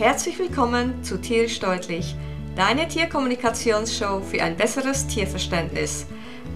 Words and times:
Herzlich 0.00 0.38
willkommen 0.38 1.04
zu 1.04 1.20
Tierisch 1.20 1.60
Deutlich, 1.60 2.16
deine 2.56 2.88
Tierkommunikationsshow 2.88 4.22
für 4.22 4.42
ein 4.42 4.56
besseres 4.56 5.06
Tierverständnis. 5.06 6.06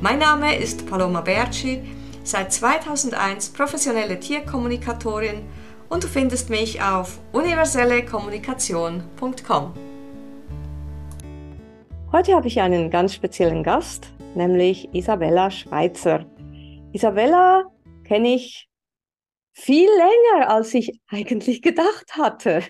Mein 0.01 0.19
Name 0.19 0.57
ist 0.57 0.87
Paloma 0.87 1.21
Berci, 1.21 1.83
seit 2.23 2.55
2001 2.55 3.51
professionelle 3.51 4.19
Tierkommunikatorin 4.19 5.43
und 5.91 6.05
du 6.05 6.09
findest 6.09 6.49
mich 6.49 6.81
auf 6.81 7.19
universellekommunikation.com. 7.33 9.75
Heute 12.13 12.35
habe 12.35 12.49
ich 12.49 12.63
einen 12.63 12.91
ganz 12.91 13.13
speziellen 13.13 13.63
Gast, 13.63 14.11
nämlich 14.35 14.89
Isabella 14.95 15.51
Schweitzer. 15.51 16.25
Isabella 16.93 17.65
kenne 18.05 18.37
ich 18.37 18.71
viel 19.53 19.91
länger, 19.91 20.49
als 20.49 20.73
ich 20.73 20.99
eigentlich 21.11 21.61
gedacht 21.61 22.17
hatte. 22.17 22.63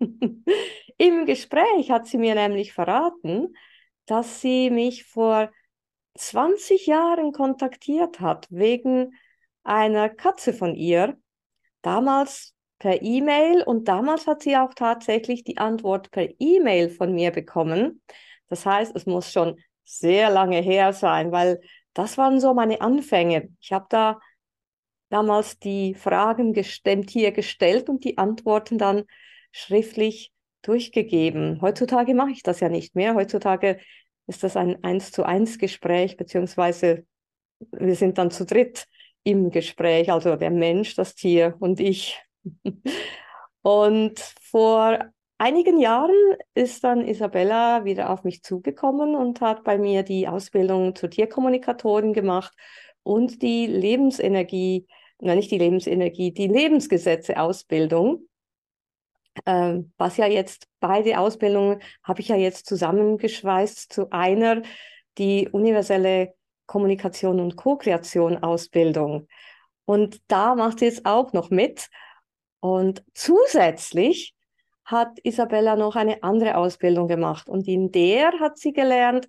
Im 0.98 1.26
Gespräch 1.26 1.90
hat 1.90 2.06
sie 2.06 2.18
mir 2.18 2.34
nämlich 2.34 2.72
verraten, 2.72 3.56
dass 4.06 4.40
sie 4.40 4.70
mich 4.70 5.04
vor 5.04 5.50
20 6.16 6.86
Jahren 6.86 7.32
kontaktiert 7.32 8.20
hat 8.20 8.46
wegen 8.50 9.14
einer 9.64 10.08
Katze 10.08 10.52
von 10.52 10.74
ihr. 10.74 11.18
Damals 11.82 12.54
per 12.78 13.02
E-Mail 13.02 13.62
und 13.62 13.88
damals 13.88 14.26
hat 14.26 14.42
sie 14.42 14.56
auch 14.56 14.74
tatsächlich 14.74 15.44
die 15.44 15.58
Antwort 15.58 16.10
per 16.10 16.28
E-Mail 16.38 16.90
von 16.90 17.14
mir 17.14 17.30
bekommen. 17.30 18.02
Das 18.48 18.66
heißt, 18.66 18.94
es 18.94 19.06
muss 19.06 19.32
schon 19.32 19.58
sehr 19.84 20.30
lange 20.30 20.60
her 20.60 20.92
sein, 20.92 21.32
weil 21.32 21.60
das 21.94 22.18
waren 22.18 22.40
so 22.40 22.54
meine 22.54 22.80
Anfänge. 22.80 23.48
Ich 23.60 23.72
habe 23.72 23.86
da 23.88 24.20
damals 25.08 25.58
die 25.58 25.94
Fragen 25.94 26.52
dem 26.52 27.06
Tier 27.06 27.32
gestellt 27.32 27.88
und 27.88 28.04
die 28.04 28.18
Antworten 28.18 28.78
dann 28.78 29.04
schriftlich 29.54 30.32
durchgegeben. 30.62 31.60
Heutzutage 31.62 32.12
mache 32.12 32.32
ich 32.32 32.42
das 32.42 32.58
ja 32.58 32.68
nicht 32.68 32.96
mehr. 32.96 33.14
Heutzutage 33.14 33.78
ist 34.26 34.42
das 34.42 34.56
ein 34.56 34.82
eins 34.82 35.12
zu 35.12 35.22
eins 35.22 35.58
Gespräch, 35.58 36.16
beziehungsweise 36.16 37.06
wir 37.70 37.94
sind 37.94 38.18
dann 38.18 38.32
zu 38.32 38.44
dritt 38.44 38.86
im 39.22 39.50
Gespräch, 39.50 40.10
also 40.10 40.34
der 40.34 40.50
Mensch, 40.50 40.96
das 40.96 41.14
Tier 41.14 41.54
und 41.60 41.80
ich. 41.80 42.20
Und 43.62 44.18
vor 44.42 44.98
einigen 45.38 45.80
Jahren 45.80 46.36
ist 46.54 46.84
dann 46.84 47.06
Isabella 47.06 47.86
wieder 47.86 48.10
auf 48.10 48.22
mich 48.22 48.42
zugekommen 48.42 49.14
und 49.14 49.40
hat 49.40 49.64
bei 49.64 49.78
mir 49.78 50.02
die 50.02 50.28
Ausbildung 50.28 50.94
zur 50.94 51.08
Tierkommunikatorin 51.08 52.12
gemacht 52.12 52.52
und 53.02 53.40
die 53.40 53.66
Lebensenergie, 53.66 54.86
nein, 55.18 55.38
nicht 55.38 55.50
die 55.50 55.56
Lebensenergie, 55.56 56.32
die 56.32 56.48
Lebensgesetze-Ausbildung 56.48 58.28
äh, 59.44 59.80
was 59.96 60.16
ja 60.16 60.26
jetzt 60.26 60.66
beide 60.80 61.18
Ausbildungen 61.18 61.80
habe 62.02 62.20
ich 62.20 62.28
ja 62.28 62.36
jetzt 62.36 62.66
zusammengeschweißt 62.66 63.92
zu 63.92 64.10
einer, 64.10 64.62
die 65.18 65.48
universelle 65.50 66.34
Kommunikation 66.66 67.40
und 67.40 67.56
Co-Kreation 67.56 68.42
Ausbildung. 68.42 69.28
Und 69.84 70.20
da 70.28 70.54
macht 70.54 70.78
sie 70.78 70.86
jetzt 70.86 71.06
auch 71.06 71.32
noch 71.32 71.50
mit. 71.50 71.88
Und 72.60 73.04
zusätzlich 73.14 74.34
hat 74.84 75.18
Isabella 75.22 75.76
noch 75.76 75.96
eine 75.96 76.22
andere 76.22 76.56
Ausbildung 76.56 77.08
gemacht. 77.08 77.48
Und 77.48 77.68
in 77.68 77.92
der 77.92 78.32
hat 78.40 78.58
sie 78.58 78.72
gelernt, 78.72 79.28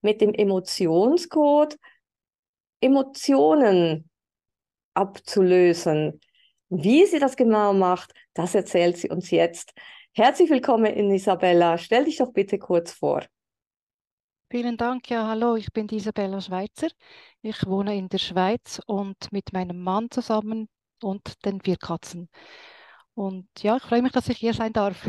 mit 0.00 0.20
dem 0.20 0.32
Emotionscode 0.32 1.76
Emotionen 2.80 4.08
abzulösen. 4.94 6.20
Wie 6.70 7.06
sie 7.06 7.18
das 7.18 7.36
genau 7.36 7.72
macht, 7.72 8.12
das 8.34 8.54
erzählt 8.54 8.98
sie 8.98 9.08
uns 9.08 9.30
jetzt. 9.30 9.72
Herzlich 10.12 10.50
willkommen, 10.50 11.10
Isabella. 11.10 11.78
Stell 11.78 12.04
dich 12.04 12.18
doch 12.18 12.32
bitte 12.32 12.58
kurz 12.58 12.92
vor. 12.92 13.24
Vielen 14.50 14.76
Dank. 14.76 15.08
Ja, 15.10 15.26
hallo, 15.28 15.56
ich 15.56 15.72
bin 15.72 15.88
Isabella 15.88 16.40
Schweizer. 16.40 16.88
Ich 17.42 17.66
wohne 17.66 17.96
in 17.96 18.08
der 18.08 18.18
Schweiz 18.18 18.80
und 18.86 19.30
mit 19.30 19.52
meinem 19.52 19.82
Mann 19.82 20.10
zusammen 20.10 20.68
und 21.02 21.44
den 21.44 21.60
vier 21.60 21.76
Katzen. 21.76 22.28
Und 23.14 23.48
ja, 23.60 23.76
ich 23.76 23.82
freue 23.82 24.02
mich, 24.02 24.12
dass 24.12 24.28
ich 24.28 24.38
hier 24.38 24.54
sein 24.54 24.72
darf. 24.72 25.08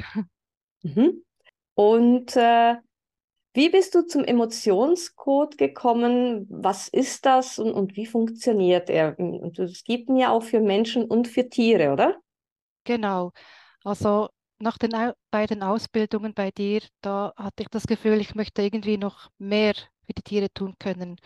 Mhm. 0.82 1.26
Und 1.74 2.38
äh, 2.38 2.76
wie 3.54 3.70
bist 3.70 3.96
du 3.96 4.04
zum 4.04 4.24
Emotionscode 4.24 5.58
gekommen? 5.58 6.46
Was 6.50 6.88
ist 6.88 7.26
das 7.26 7.60
und, 7.60 7.72
und 7.74 7.96
wie 7.96 8.06
funktioniert 8.06 8.90
er? 8.90 9.18
Und 9.20 9.58
es 9.60 9.84
gibt 9.84 10.10
ihn 10.10 10.18
ja 10.18 10.32
auch 10.32 10.44
für 10.44 10.60
Menschen 10.62 11.06
und 11.06 11.28
für 11.28 11.50
Tiere, 11.50 11.92
oder? 11.92 12.18
Genau. 12.84 13.32
Also 13.84 14.30
nach 14.60 14.78
den 14.78 14.92
beiden 15.32 15.64
Ausbildungen 15.64 16.34
bei 16.34 16.52
dir, 16.52 16.82
da 17.02 17.34
hatte 17.38 17.64
ich 17.64 17.70
das 17.70 17.88
Gefühl, 17.88 18.20
ich 18.20 18.36
möchte 18.36 18.62
irgendwie 18.62 18.98
noch 18.98 19.30
mehr 19.38 19.74
für 20.06 20.14
die 20.14 20.22
Tiere 20.24 20.52
tun 20.54 20.76
können. 20.80 21.18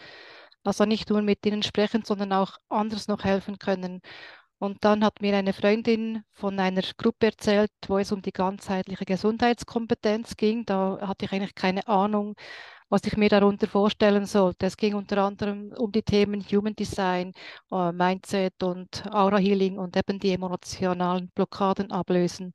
Also 0.63 0.85
nicht 0.85 1.09
nur 1.09 1.21
mit 1.21 1.45
ihnen 1.45 1.63
sprechen, 1.63 2.03
sondern 2.05 2.33
auch 2.33 2.57
anders 2.69 3.07
noch 3.07 3.23
helfen 3.23 3.59
können. 3.59 4.01
Und 4.59 4.83
dann 4.85 5.03
hat 5.03 5.21
mir 5.21 5.35
eine 5.35 5.53
Freundin 5.53 6.23
von 6.31 6.59
einer 6.59 6.83
Gruppe 6.97 7.27
erzählt, 7.27 7.71
wo 7.87 7.97
es 7.97 8.11
um 8.11 8.21
die 8.21 8.31
ganzheitliche 8.31 9.05
Gesundheitskompetenz 9.05 10.37
ging. 10.37 10.65
Da 10.65 10.99
hatte 11.01 11.25
ich 11.25 11.31
eigentlich 11.33 11.55
keine 11.55 11.85
Ahnung, 11.87 12.35
was 12.89 13.03
ich 13.05 13.17
mir 13.17 13.29
darunter 13.29 13.67
vorstellen 13.67 14.25
sollte. 14.25 14.67
Es 14.67 14.77
ging 14.77 14.93
unter 14.93 15.17
anderem 15.17 15.73
um 15.77 15.91
die 15.91 16.03
Themen 16.03 16.41
Human 16.41 16.75
Design, 16.75 17.33
äh, 17.71 17.91
Mindset 17.91 18.61
und 18.63 19.05
Aura 19.11 19.37
Healing 19.37 19.79
und 19.79 19.97
eben 19.97 20.19
die 20.19 20.31
emotionalen 20.31 21.29
Blockaden 21.35 21.91
ablösen. 21.91 22.53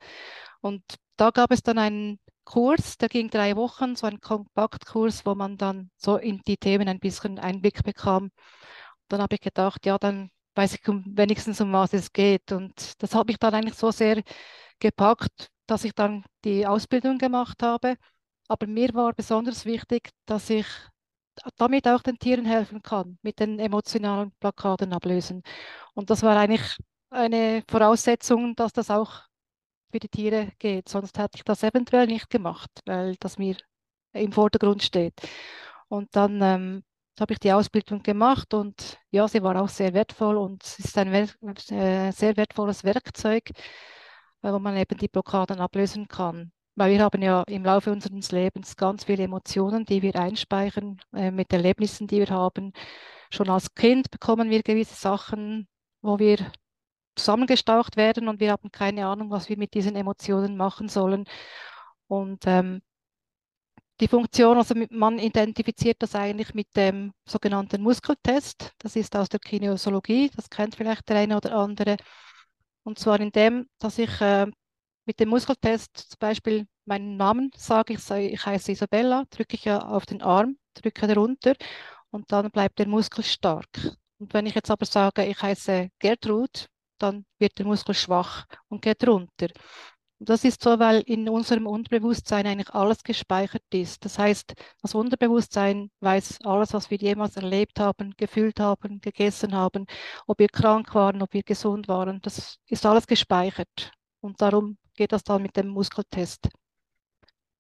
Und 0.61 0.83
da 1.17 1.31
gab 1.31 1.51
es 1.51 1.63
dann 1.63 1.79
einen 1.79 2.21
Kurs, 2.45 2.97
der 2.99 3.09
ging 3.09 3.29
drei 3.31 3.57
Wochen, 3.57 3.97
so 3.97 4.07
ein 4.07 4.21
Kompaktkurs, 4.21 5.27
wo 5.27 5.35
man 5.35 5.59
dann 5.59 5.91
so 5.97 6.17
in 6.17 6.41
die 6.47 6.57
Themen 6.57 6.89
ein 6.89 7.01
bisschen 7.01 7.39
Einblick 7.39 7.83
bekam. 7.85 8.31
Dann 9.09 9.21
habe 9.21 9.35
ich 9.35 9.41
gedacht, 9.41 9.85
ja, 9.87 9.99
dann 9.99 10.31
weiß 10.59 10.75
ich 10.75 10.81
wenigstens, 10.87 11.61
um 11.61 11.73
was 11.73 11.93
es 11.95 12.13
geht. 12.13 12.53
Und 12.53 13.01
das 13.03 13.15
hat 13.15 13.29
mich 13.29 13.39
dann 13.39 13.55
eigentlich 13.55 13.77
so 13.77 13.93
sehr 13.93 14.23
gepackt, 14.81 15.51
dass 15.67 15.85
ich 15.85 15.95
dann 15.95 16.25
die 16.45 16.67
Ausbildung 16.67 17.19
gemacht 17.19 17.63
habe. 17.63 17.97
Aber 18.49 18.67
mir 18.67 18.93
war 18.95 19.13
besonders 19.15 19.65
wichtig, 19.65 20.11
dass 20.27 20.51
ich 20.51 20.67
damit 21.57 21.87
auch 21.87 22.03
den 22.03 22.19
Tieren 22.19 22.45
helfen 22.45 22.83
kann, 22.83 23.19
mit 23.23 23.39
den 23.39 23.61
emotionalen 23.61 24.33
Blockaden 24.41 24.93
ablösen. 24.93 25.43
Und 25.95 26.11
das 26.11 26.23
war 26.25 26.37
eigentlich 26.37 26.77
eine 27.11 27.63
Voraussetzung, 27.71 28.57
dass 28.57 28.73
das 28.73 28.91
auch 28.91 29.13
für 29.93 30.01
die 30.01 30.09
Tiere 30.09 30.51
geht. 30.59 30.89
Sonst 30.89 31.19
hätte 31.19 31.37
ich 31.37 31.45
das 31.45 31.63
eventuell 31.63 32.07
nicht 32.09 32.31
gemacht, 32.31 32.71
weil 32.85 33.15
das 33.21 33.39
mir 33.39 33.57
im 34.13 34.33
Vordergrund 34.33 34.83
steht. 34.83 35.15
Und 35.89 36.09
dann 36.17 36.43
ähm, 36.43 36.83
habe 37.21 37.33
ich 37.33 37.39
die 37.39 37.53
Ausbildung 37.53 38.03
gemacht 38.03 38.55
und 38.55 38.99
ja, 39.11 39.27
sie 39.29 39.43
war 39.43 39.61
auch 39.61 39.69
sehr 39.69 39.95
wertvoll 39.95 40.37
und 40.37 40.63
es 40.65 40.79
ist 40.79 40.99
ein 40.99 41.13
äh, 41.13 42.13
sehr 42.13 42.37
wertvolles 42.37 42.85
Werkzeug, 42.85 43.51
äh, 44.43 44.53
wo 44.53 44.59
man 44.59 44.77
eben 44.77 44.99
die 44.99 45.09
Blockaden 45.09 45.61
ablösen 45.61 46.09
kann. 46.09 46.53
Weil 46.75 46.93
wir 46.93 47.03
haben 47.03 47.23
ja 47.23 47.43
im 47.49 47.65
Laufe 47.65 47.91
unseres 47.91 48.31
Lebens 48.31 48.77
ganz 48.77 49.05
viele 49.05 49.25
Emotionen, 49.25 49.85
die 49.85 50.03
wir 50.03 50.17
einspeichern 50.17 51.01
äh, 51.15 51.31
mit 51.31 51.53
Erlebnissen, 51.53 52.07
die 52.07 52.19
wir 52.21 52.31
haben. 52.31 52.73
Schon 53.31 53.51
als 53.51 53.75
Kind 53.75 54.11
bekommen 54.11 54.51
wir 54.51 54.63
gewisse 54.63 54.95
Sachen, 54.95 55.69
wo 56.03 56.19
wir 56.19 56.39
zusammengestaucht 57.17 57.97
werden 57.97 58.29
und 58.29 58.41
wir 58.41 58.53
haben 58.53 58.71
keine 58.71 59.07
Ahnung, 59.07 59.31
was 59.31 59.49
wir 59.49 59.59
mit 59.59 59.75
diesen 59.75 59.97
Emotionen 59.97 60.57
machen 60.57 60.89
sollen. 60.89 61.25
Und 62.07 62.45
ähm, 62.47 62.81
die 64.01 64.09
Funktion, 64.09 64.57
also 64.59 64.75
man 64.91 65.19
identifiziert 65.19 65.97
das 66.01 66.15
eigentlich 66.15 66.55
mit 66.55 66.75
dem 66.77 67.13
sogenannten 67.27 67.83
Muskeltest. 67.83 68.73
Das 68.79 68.97
ist 68.97 69.17
aus 69.17 69.29
der 69.29 69.41
Kinesiologie, 69.41 70.31
das 70.35 70.49
kennt 70.51 70.77
vielleicht 70.77 71.09
der 71.09 71.19
eine 71.19 71.37
oder 71.37 71.53
andere. 71.53 71.97
Und 72.85 72.99
zwar 72.99 73.21
in 73.21 73.33
dem, 73.33 73.69
dass 73.79 73.99
ich 73.99 74.21
äh, 74.21 74.47
mit 75.05 75.21
dem 75.21 75.31
Muskeltest 75.31 75.97
zum 75.97 76.19
Beispiel 76.19 76.67
meinen 76.85 77.17
Namen 77.17 77.51
sage, 77.57 77.95
ich, 77.95 78.01
sage, 78.01 78.29
ich 78.29 78.45
heiße 78.45 78.73
Isabella, 78.73 79.25
drücke 79.31 79.57
ich 79.57 79.71
auf 79.71 80.07
den 80.07 80.23
Arm, 80.23 80.59
drücke 80.75 81.07
darunter 81.07 81.55
und 82.11 82.31
dann 82.33 82.51
bleibt 82.51 82.79
der 82.79 82.89
Muskel 82.89 83.25
stark. 83.25 83.69
Und 84.19 84.33
wenn 84.35 84.47
ich 84.47 84.55
jetzt 84.55 84.71
aber 84.71 84.87
sage, 84.87 85.25
ich 85.27 85.41
heiße 85.41 85.91
Gertrud, 85.99 86.69
dann 86.99 87.25
wird 87.39 87.59
der 87.59 87.67
Muskel 87.67 87.95
schwach 87.95 88.47
und 88.69 88.83
geht 88.83 89.07
runter. 89.07 89.49
Das 90.21 90.45
ist 90.45 90.63
so, 90.63 90.79
weil 90.81 91.01
in 91.03 91.29
unserem 91.29 91.67
Unterbewusstsein 91.69 92.47
eigentlich 92.47 92.75
alles 92.75 93.05
gespeichert 93.05 93.63
ist. 93.73 94.05
Das 94.05 94.19
heißt, 94.19 94.55
das 94.83 94.95
Unterbewusstsein 94.95 95.91
weiß 96.01 96.41
alles, 96.45 96.73
was 96.73 96.91
wir 96.91 96.99
jemals 96.99 97.37
erlebt 97.37 97.79
haben, 97.79 98.15
gefühlt 98.17 98.59
haben, 98.59 99.01
gegessen 99.01 99.55
haben, 99.55 99.87
ob 100.27 100.41
wir 100.41 100.49
krank 100.49 100.93
waren, 100.95 101.23
ob 101.23 101.33
wir 101.35 101.45
gesund 101.45 101.87
waren. 101.87 102.21
Das 102.23 102.59
ist 102.67 102.85
alles 102.85 103.07
gespeichert. 103.07 103.93
Und 104.21 104.41
darum 104.43 104.77
geht 104.95 105.13
das 105.13 105.23
dann 105.23 105.43
mit 105.43 105.57
dem 105.57 105.69
Muskeltest. 105.69 106.49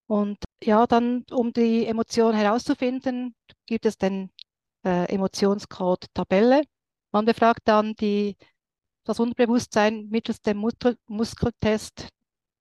Und 0.08 0.38
ja, 0.62 0.86
dann, 0.86 1.24
um 1.30 1.52
die 1.52 1.86
Emotion 1.86 2.34
herauszufinden, 2.34 3.36
gibt 3.66 3.86
es 3.86 3.98
den 3.98 4.30
äh, 4.84 5.04
Emotionscode 5.14 6.06
Tabelle. 6.12 6.62
Man 7.12 7.24
befragt 7.24 7.62
dann 7.66 7.94
die, 7.94 8.36
das 9.04 9.20
Unterbewusstsein 9.20 10.08
mittels 10.08 10.40
dem 10.42 10.58
Muskel 10.58 10.96
Muskeltest 11.06 12.08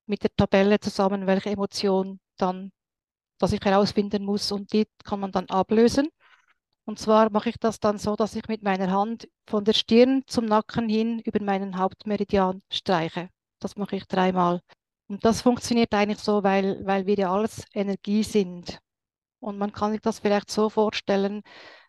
mit 0.08 0.24
der 0.24 0.36
Tabelle 0.36 0.80
zusammen, 0.80 1.28
welche 1.28 1.52
Emotion 1.52 2.20
dann, 2.38 2.72
dass 3.40 3.54
ich 3.54 3.62
herausfinden 3.62 4.24
muss 4.26 4.52
und 4.52 4.74
die 4.74 4.88
kann 5.04 5.20
man 5.20 5.32
dann 5.32 5.48
ablösen. 5.50 6.10
Und 6.86 7.00
zwar 7.00 7.30
mache 7.32 7.50
ich 7.50 7.58
das 7.60 7.80
dann 7.80 7.98
so, 7.98 8.16
dass 8.16 8.36
ich 8.36 8.48
mit 8.48 8.64
meiner 8.64 8.92
Hand 8.92 9.28
von 9.48 9.66
der 9.66 9.74
Stirn 9.74 10.24
zum 10.28 10.46
Nacken 10.46 10.88
hin 10.90 11.20
über 11.20 11.44
meinen 11.44 11.78
Hauptmeridian 11.78 12.62
streiche. 12.72 13.30
Das 13.60 13.76
mache 13.76 13.98
ich 13.98 14.06
dreimal. 14.08 14.62
Und 15.08 15.26
das 15.26 15.42
funktioniert 15.42 15.94
eigentlich 15.94 16.20
so, 16.20 16.44
weil, 16.44 16.86
weil 16.86 17.06
wir 17.06 17.16
ja 17.16 17.34
alles 17.34 17.66
Energie 17.74 18.24
sind. 18.24 18.80
Und 19.40 19.58
man 19.58 19.72
kann 19.72 19.92
sich 19.92 20.02
das 20.02 20.20
vielleicht 20.20 20.50
so 20.52 20.70
vorstellen, 20.70 21.44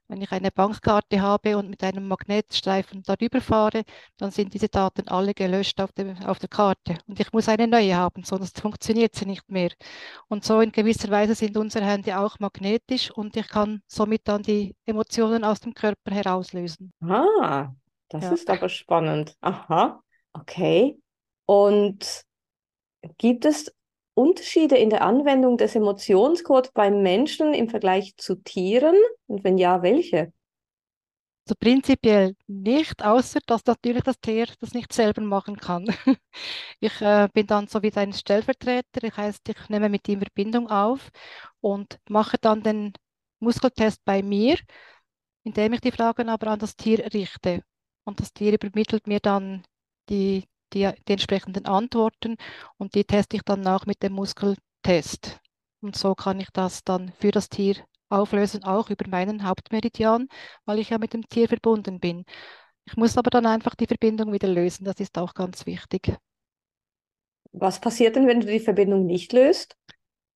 wenn 0.08 0.22
ich 0.22 0.32
eine 0.32 0.50
Bankkarte 0.50 1.20
habe 1.20 1.56
und 1.56 1.69
mit 1.70 1.84
einem 1.84 2.08
Magnetstreifen 2.08 3.02
darüber 3.02 3.40
fahre, 3.40 3.84
dann 4.16 4.31
sind 4.31 4.55
diese 4.55 4.69
Daten 4.69 5.06
alle 5.08 5.34
gelöscht 5.34 5.81
auf, 5.81 5.93
dem, 5.93 6.16
auf 6.25 6.38
der 6.38 6.49
Karte. 6.49 6.99
Und 7.06 7.20
ich 7.20 7.32
muss 7.32 7.49
eine 7.49 7.69
neue 7.69 7.96
haben, 7.96 8.25
sonst 8.25 8.60
funktioniert 8.60 9.14
sie 9.14 9.26
nicht 9.26 9.49
mehr. 9.50 9.70
Und 10.28 10.44
so 10.44 10.60
in 10.60 10.72
gewisser 10.72 11.10
Weise 11.10 11.34
sind 11.34 11.56
unsere 11.56 11.84
Hände 11.84 12.19
auch 12.19 12.38
magnetisch 12.40 13.10
und 13.10 13.37
ich 13.37 13.49
kann 13.49 13.82
somit 13.87 14.26
dann 14.26 14.43
die 14.43 14.75
Emotionen 14.87 15.44
aus 15.44 15.60
dem 15.60 15.75
Körper 15.75 16.10
herauslösen. 16.10 16.93
Ah, 17.00 17.72
das 18.08 18.25
ja. 18.25 18.32
ist 18.32 18.49
aber 18.50 18.69
spannend. 18.69 19.37
Aha, 19.40 20.02
okay. 20.32 20.99
Und 21.44 22.25
gibt 23.19 23.44
es 23.44 23.72
Unterschiede 24.19 24.76
in 24.76 24.91
der 24.91 25.03
Anwendung 25.03 25.56
des 25.59 25.76
Emotionscodes 25.76 26.73
beim 26.73 27.03
Menschen 27.03 27.55
im 27.55 27.69
Vergleich 27.69 28.17
zu 28.17 28.35
Tieren? 28.35 28.97
Und 29.29 29.44
wenn 29.44 29.59
ja, 29.59 29.82
welche? 29.82 30.32
Also 31.47 31.55
prinzipiell 31.59 32.37
nicht, 32.47 33.03
außer 33.03 33.38
dass 33.47 33.65
natürlich 33.65 34.03
das 34.03 34.20
Tier 34.20 34.47
das 34.61 34.75
nicht 34.75 34.93
selber 34.93 35.23
machen 35.23 35.56
kann. 35.56 35.87
Ich 36.81 37.00
äh, 37.00 37.29
bin 37.32 37.47
dann 37.47 37.69
so 37.69 37.82
wie 37.82 37.91
sein 37.91 38.12
Stellvertreter, 38.12 39.00
das 39.00 39.17
heißt, 39.17 39.49
ich 39.49 39.69
nehme 39.69 39.88
mit 39.88 40.09
ihm 40.09 40.20
Verbindung 40.20 40.69
auf 40.69 41.11
und 41.61 41.99
mache 42.09 42.37
dann 42.41 42.62
den 42.62 42.93
Muskeltest 43.41 44.05
bei 44.05 44.23
mir, 44.23 44.59
indem 45.44 45.73
ich 45.73 45.81
die 45.81 45.93
Fragen 45.93 46.29
aber 46.29 46.49
an 46.49 46.59
das 46.59 46.76
Tier 46.76 46.99
richte. 47.15 47.62
Und 48.05 48.20
das 48.20 48.32
Tier 48.32 48.53
übermittelt 48.55 49.06
mir 49.06 49.20
dann 49.20 49.65
die, 50.09 50.44
die, 50.75 50.91
die 51.09 51.12
entsprechenden 51.12 51.67
Antworten 51.67 52.37
und 52.76 52.94
die 52.94 53.05
teste 53.05 53.37
ich 53.37 53.43
dann 53.43 53.67
auch 53.67 53.87
mit 53.87 54.03
dem 54.03 54.12
Muskeltest. 54.15 55.41
Und 55.81 55.97
so 55.97 56.15
kann 56.15 56.41
ich 56.41 56.49
das 56.53 56.85
dann 56.85 57.12
für 57.20 57.31
das 57.31 57.49
Tier 57.49 57.76
auflösen, 58.09 58.65
auch 58.65 58.91
über 58.91 59.09
meinen 59.09 59.44
Hauptmeridian, 59.44 60.29
weil 60.65 60.79
ich 60.79 60.91
ja 60.91 60.99
mit 60.99 61.12
dem 61.12 61.29
Tier 61.29 61.49
verbunden 61.49 62.00
bin. 62.00 62.25
Ich 62.87 62.97
muss 62.97 63.19
aber 63.19 63.31
dann 63.31 63.47
einfach 63.47 63.75
die 63.75 63.87
Verbindung 63.87 64.32
wieder 64.32 64.49
lösen, 64.49 64.85
das 64.85 64.99
ist 64.99 65.19
auch 65.19 65.35
ganz 65.35 65.67
wichtig. 65.67 66.17
Was 67.53 67.81
passiert 67.81 68.17
denn, 68.17 68.26
wenn 68.26 68.41
du 68.41 68.47
die 68.47 68.61
Verbindung 68.61 69.06
nicht 69.06 69.32
löst? 69.32 69.76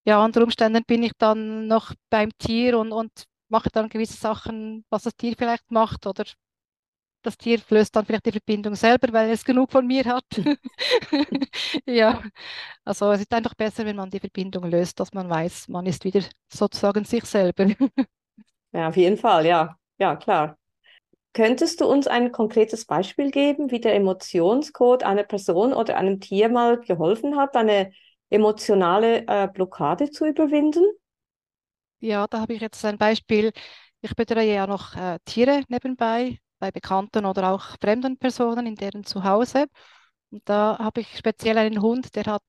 Ja, 0.05 0.23
unter 0.23 0.43
Umständen 0.43 0.83
bin 0.85 1.03
ich 1.03 1.13
dann 1.17 1.67
noch 1.67 1.93
beim 2.09 2.29
Tier 2.37 2.77
und, 2.77 2.91
und 2.91 3.11
mache 3.47 3.69
dann 3.71 3.89
gewisse 3.89 4.17
Sachen, 4.17 4.85
was 4.89 5.03
das 5.03 5.15
Tier 5.15 5.35
vielleicht 5.37 5.71
macht 5.71 6.05
oder 6.07 6.25
das 7.23 7.37
Tier 7.37 7.59
löst 7.69 7.95
dann 7.95 8.05
vielleicht 8.05 8.25
die 8.25 8.31
Verbindung 8.31 8.75
selber, 8.75 9.11
weil 9.13 9.29
es 9.31 9.43
genug 9.45 9.71
von 9.71 9.87
mir 9.87 10.03
hat. 10.05 10.25
ja, 11.85 12.21
also 12.85 13.11
es 13.11 13.21
ist 13.21 13.33
einfach 13.33 13.53
besser, 13.55 13.85
wenn 13.85 13.95
man 13.95 14.09
die 14.09 14.19
Verbindung 14.19 14.65
löst, 14.69 14.99
dass 14.99 15.13
man 15.13 15.29
weiß, 15.29 15.67
man 15.69 15.85
ist 15.85 16.03
wieder 16.05 16.21
sozusagen 16.47 17.05
sich 17.05 17.25
selber. 17.25 17.67
ja, 18.73 18.87
auf 18.89 18.97
jeden 18.97 19.17
Fall, 19.17 19.45
ja, 19.45 19.77
ja, 19.99 20.15
klar. 20.15 20.57
Könntest 21.33 21.81
du 21.81 21.85
uns 21.87 22.07
ein 22.07 22.31
konkretes 22.31 22.85
Beispiel 22.85 23.31
geben, 23.31 23.71
wie 23.71 23.81
der 23.81 23.95
Emotionscode 23.95 25.03
einer 25.03 25.23
Person 25.23 25.73
oder 25.73 25.97
einem 25.97 26.19
Tier 26.19 26.49
mal 26.49 26.79
geholfen 26.79 27.37
hat, 27.37 27.55
eine 27.55 27.91
emotionale 28.29 29.25
äh, 29.27 29.47
Blockade 29.47 30.11
zu 30.11 30.25
überwinden? 30.25 30.83
Ja, 31.99 32.27
da 32.27 32.41
habe 32.41 32.53
ich 32.53 32.61
jetzt 32.61 32.83
ein 32.85 32.97
Beispiel. 32.97 33.51
Ich 34.01 34.15
betreue 34.15 34.53
ja 34.53 34.67
noch 34.67 34.95
äh, 34.95 35.19
Tiere 35.25 35.63
nebenbei, 35.69 36.39
bei 36.63 36.71
bekannten 36.71 37.25
oder 37.25 37.51
auch 37.51 37.75
fremden 37.81 38.17
Personen 38.17 38.65
in 38.65 38.75
deren 38.75 39.03
Zuhause. 39.03 39.65
Und 40.31 40.41
da 40.45 40.77
habe 40.79 41.01
ich 41.01 41.17
speziell 41.17 41.57
einen 41.57 41.81
Hund, 41.81 42.15
der 42.15 42.23
hat 42.25 42.43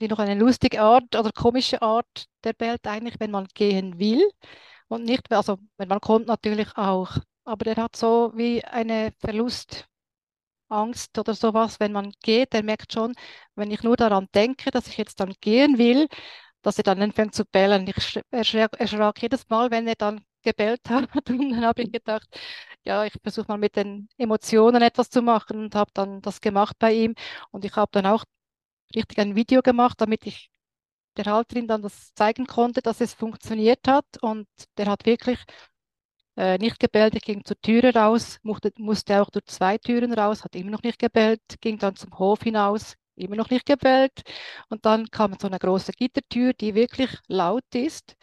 die 0.00 0.08
noch 0.08 0.18
eine 0.18 0.34
lustige 0.34 0.82
Art 0.82 1.14
oder 1.14 1.30
komische 1.32 1.80
Art, 1.80 2.26
der 2.42 2.54
bellt 2.54 2.86
eigentlich, 2.88 3.14
wenn 3.20 3.30
man 3.30 3.46
gehen 3.54 4.00
will 4.00 4.28
und 4.88 5.04
nicht, 5.04 5.32
also 5.32 5.58
wenn 5.78 5.88
man 5.88 6.00
kommt 6.00 6.26
natürlich 6.26 6.76
auch, 6.76 7.18
aber 7.44 7.64
der 7.64 7.76
hat 7.76 7.94
so 7.96 8.32
wie 8.34 8.64
eine 8.64 9.12
Verlustangst 9.20 9.86
oder 11.16 11.34
sowas, 11.34 11.78
wenn 11.78 11.92
man 11.92 12.12
geht, 12.22 12.52
der 12.52 12.64
merkt 12.64 12.92
schon, 12.92 13.14
wenn 13.54 13.70
ich 13.70 13.82
nur 13.84 13.96
daran 13.96 14.26
denke, 14.34 14.70
dass 14.72 14.88
ich 14.88 14.96
jetzt 14.96 15.20
dann 15.20 15.34
gehen 15.40 15.78
will, 15.78 16.08
dass 16.62 16.78
er 16.78 16.84
dann 16.84 17.00
anfängt 17.00 17.34
zu 17.34 17.44
bellen. 17.44 17.86
Ich 17.86 18.20
erschrak, 18.30 18.72
erschrak 18.80 19.22
jedes 19.22 19.48
Mal, 19.48 19.70
wenn 19.70 19.86
er 19.86 19.94
dann 19.96 20.24
gebellt 20.46 20.82
hat. 20.90 21.30
Und 21.30 21.50
dann 21.50 21.64
habe 21.64 21.82
ich 21.82 21.92
gedacht, 21.92 22.28
ja, 22.84 23.04
ich 23.04 23.14
versuche 23.22 23.48
mal 23.48 23.58
mit 23.58 23.76
den 23.76 24.08
Emotionen 24.18 24.82
etwas 24.82 25.10
zu 25.10 25.22
machen 25.22 25.58
und 25.64 25.74
habe 25.74 25.90
dann 25.94 26.22
das 26.22 26.40
gemacht 26.40 26.76
bei 26.78 26.92
ihm. 26.94 27.14
Und 27.50 27.64
ich 27.64 27.76
habe 27.76 27.90
dann 27.92 28.06
auch 28.06 28.24
richtig 28.94 29.18
ein 29.18 29.36
Video 29.36 29.62
gemacht, 29.62 30.00
damit 30.00 30.26
ich 30.26 30.50
der 31.16 31.26
Halterin 31.26 31.68
dann 31.68 31.82
das 31.82 32.14
zeigen 32.14 32.46
konnte, 32.46 32.82
dass 32.82 33.00
es 33.00 33.14
funktioniert 33.14 33.88
hat. 33.88 34.06
Und 34.22 34.48
der 34.78 34.86
hat 34.86 35.06
wirklich 35.06 35.38
äh, 36.36 36.58
nicht 36.58 36.78
gebellt. 36.80 37.14
Ich 37.14 37.22
ging 37.22 37.44
zur 37.44 37.60
Türe 37.60 37.94
raus, 37.94 38.38
musste, 38.42 38.72
musste 38.78 39.20
auch 39.22 39.30
durch 39.30 39.46
zwei 39.46 39.78
Türen 39.78 40.12
raus, 40.12 40.44
hat 40.44 40.54
immer 40.56 40.70
noch 40.70 40.82
nicht 40.82 40.98
gebellt, 40.98 41.42
ging 41.60 41.78
dann 41.78 41.96
zum 41.96 42.18
Hof 42.18 42.42
hinaus, 42.42 42.94
immer 43.16 43.36
noch 43.36 43.50
nicht 43.50 43.66
gebellt. 43.66 44.22
Und 44.68 44.84
dann 44.86 45.06
kam 45.10 45.34
so 45.40 45.46
eine 45.48 45.58
große 45.58 45.92
Gittertür, 45.92 46.52
die 46.52 46.74
wirklich 46.74 47.10
laut 47.28 47.64
ist. 47.74 48.16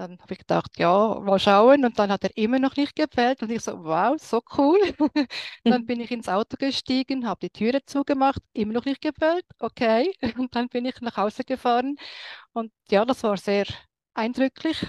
Dann 0.00 0.18
habe 0.18 0.32
ich 0.32 0.38
gedacht, 0.38 0.78
ja, 0.78 1.20
mal 1.20 1.38
schauen. 1.38 1.84
Und 1.84 1.98
dann 1.98 2.10
hat 2.10 2.24
er 2.24 2.34
immer 2.36 2.58
noch 2.58 2.74
nicht 2.74 2.96
gefällt. 2.96 3.42
Und 3.42 3.50
ich 3.50 3.60
so, 3.62 3.84
wow, 3.84 4.16
so 4.18 4.40
cool. 4.56 4.78
dann 5.64 5.84
bin 5.84 6.00
ich 6.00 6.10
ins 6.10 6.26
Auto 6.28 6.56
gestiegen, 6.58 7.26
habe 7.26 7.40
die 7.42 7.50
Türe 7.50 7.84
zugemacht, 7.84 8.40
immer 8.54 8.72
noch 8.72 8.86
nicht 8.86 9.02
gefällt. 9.02 9.44
Okay. 9.58 10.10
Und 10.38 10.54
dann 10.56 10.68
bin 10.68 10.86
ich 10.86 11.00
nach 11.02 11.18
Hause 11.18 11.44
gefahren. 11.44 11.96
Und 12.54 12.72
ja, 12.90 13.04
das 13.04 13.22
war 13.24 13.36
sehr 13.36 13.66
eindrücklich. 14.14 14.86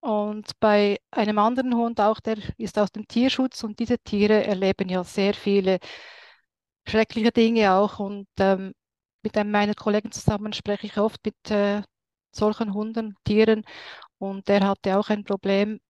Und 0.00 0.58
bei 0.60 0.98
einem 1.10 1.38
anderen 1.38 1.74
Hund 1.74 2.00
auch, 2.00 2.20
der 2.20 2.38
ist 2.56 2.78
aus 2.78 2.92
dem 2.92 3.06
Tierschutz 3.08 3.62
und 3.64 3.78
diese 3.78 3.98
Tiere 3.98 4.44
erleben 4.44 4.88
ja 4.88 5.04
sehr 5.04 5.34
viele 5.34 5.78
schreckliche 6.86 7.32
Dinge 7.32 7.72
auch. 7.74 7.98
Und 7.98 8.28
ähm, 8.38 8.74
mit 9.22 9.36
einem 9.36 9.50
meiner 9.50 9.74
Kollegen 9.74 10.12
zusammen 10.12 10.52
spreche 10.52 10.86
ich 10.86 10.98
oft 10.98 11.24
mit 11.24 11.50
äh, 11.50 11.82
solchen 12.34 12.74
Hunden, 12.74 13.16
Tieren 13.24 13.64
und 14.18 14.48
der 14.48 14.66
hatte 14.66 14.98
auch 14.98 15.08
ein 15.10 15.24
Problem. 15.24 15.80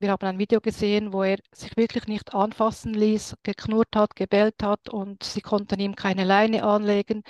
Wir 0.00 0.10
haben 0.12 0.26
ein 0.26 0.38
Video 0.38 0.60
gesehen, 0.60 1.12
wo 1.12 1.22
er 1.22 1.38
sich 1.52 1.76
wirklich 1.76 2.06
nicht 2.06 2.34
anfassen 2.34 2.94
ließ, 2.94 3.36
geknurrt 3.42 3.94
hat, 3.94 4.16
gebellt 4.16 4.62
hat 4.62 4.88
und 4.88 5.22
sie 5.22 5.42
konnten 5.42 5.78
ihm 5.80 5.94
keine 5.94 6.24
Leine 6.24 6.64
anlegen. 6.64 7.22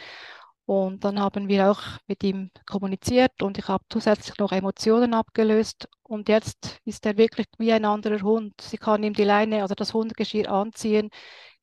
Und 0.66 1.04
dann 1.04 1.18
haben 1.18 1.48
wir 1.48 1.70
auch 1.70 1.82
mit 2.06 2.22
ihm 2.22 2.50
kommuniziert 2.64 3.42
und 3.42 3.58
ich 3.58 3.66
habe 3.66 3.84
zusätzlich 3.90 4.38
noch 4.38 4.52
Emotionen 4.52 5.14
abgelöst. 5.14 5.88
Und 6.04 6.28
jetzt 6.28 6.78
ist 6.84 7.04
er 7.06 7.16
wirklich 7.16 7.48
wie 7.58 7.72
ein 7.72 7.84
anderer 7.84 8.22
Hund. 8.22 8.60
Sie 8.60 8.76
kann 8.76 9.02
ihm 9.02 9.14
die 9.14 9.24
Leine, 9.24 9.62
also 9.62 9.74
das 9.74 9.92
Hundegeschirr 9.92 10.48
anziehen, 10.50 11.10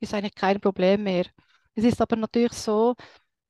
ist 0.01 0.13
eigentlich 0.13 0.35
kein 0.35 0.59
Problem 0.59 1.03
mehr. 1.03 1.25
Es 1.73 1.85
ist 1.85 2.01
aber 2.01 2.17
natürlich 2.17 2.53
so, 2.53 2.95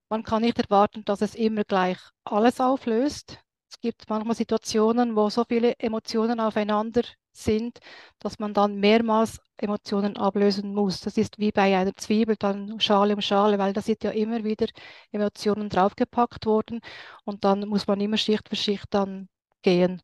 man 0.10 0.24
kann 0.24 0.44
nicht 0.44 0.60
erwarten, 0.60 1.04
dass 1.06 1.22
es 1.22 1.36
immer 1.36 1.64
gleich 1.64 1.98
alles 2.24 2.60
auflöst. 2.62 3.40
Es 3.70 3.80
gibt 3.82 4.10
manchmal 4.10 4.36
Situationen, 4.36 5.16
wo 5.16 5.30
so 5.30 5.44
viele 5.46 5.74
Emotionen 5.80 6.40
aufeinander 6.40 7.02
sind, 7.34 7.80
dass 8.20 8.40
man 8.40 8.54
dann 8.54 8.78
mehrmals 8.80 9.40
Emotionen 9.58 10.18
ablösen 10.18 10.74
muss. 10.74 11.02
Das 11.02 11.18
ist 11.18 11.38
wie 11.40 11.52
bei 11.52 11.78
einer 11.78 11.96
Zwiebel, 11.96 12.36
dann 12.38 12.80
Schale 12.80 13.14
um 13.16 13.22
Schale, 13.22 13.60
weil 13.60 13.74
da 13.74 13.82
sind 13.82 14.04
ja 14.04 14.12
immer 14.12 14.44
wieder 14.44 14.68
Emotionen 15.12 15.70
draufgepackt 15.70 16.46
worden 16.46 16.80
und 17.26 17.44
dann 17.44 17.68
muss 17.68 17.88
man 17.88 18.00
immer 18.02 18.18
Schicht 18.18 18.50
für 18.50 18.56
Schicht 18.56 18.88
dann 18.92 19.30
gehen. 19.62 20.02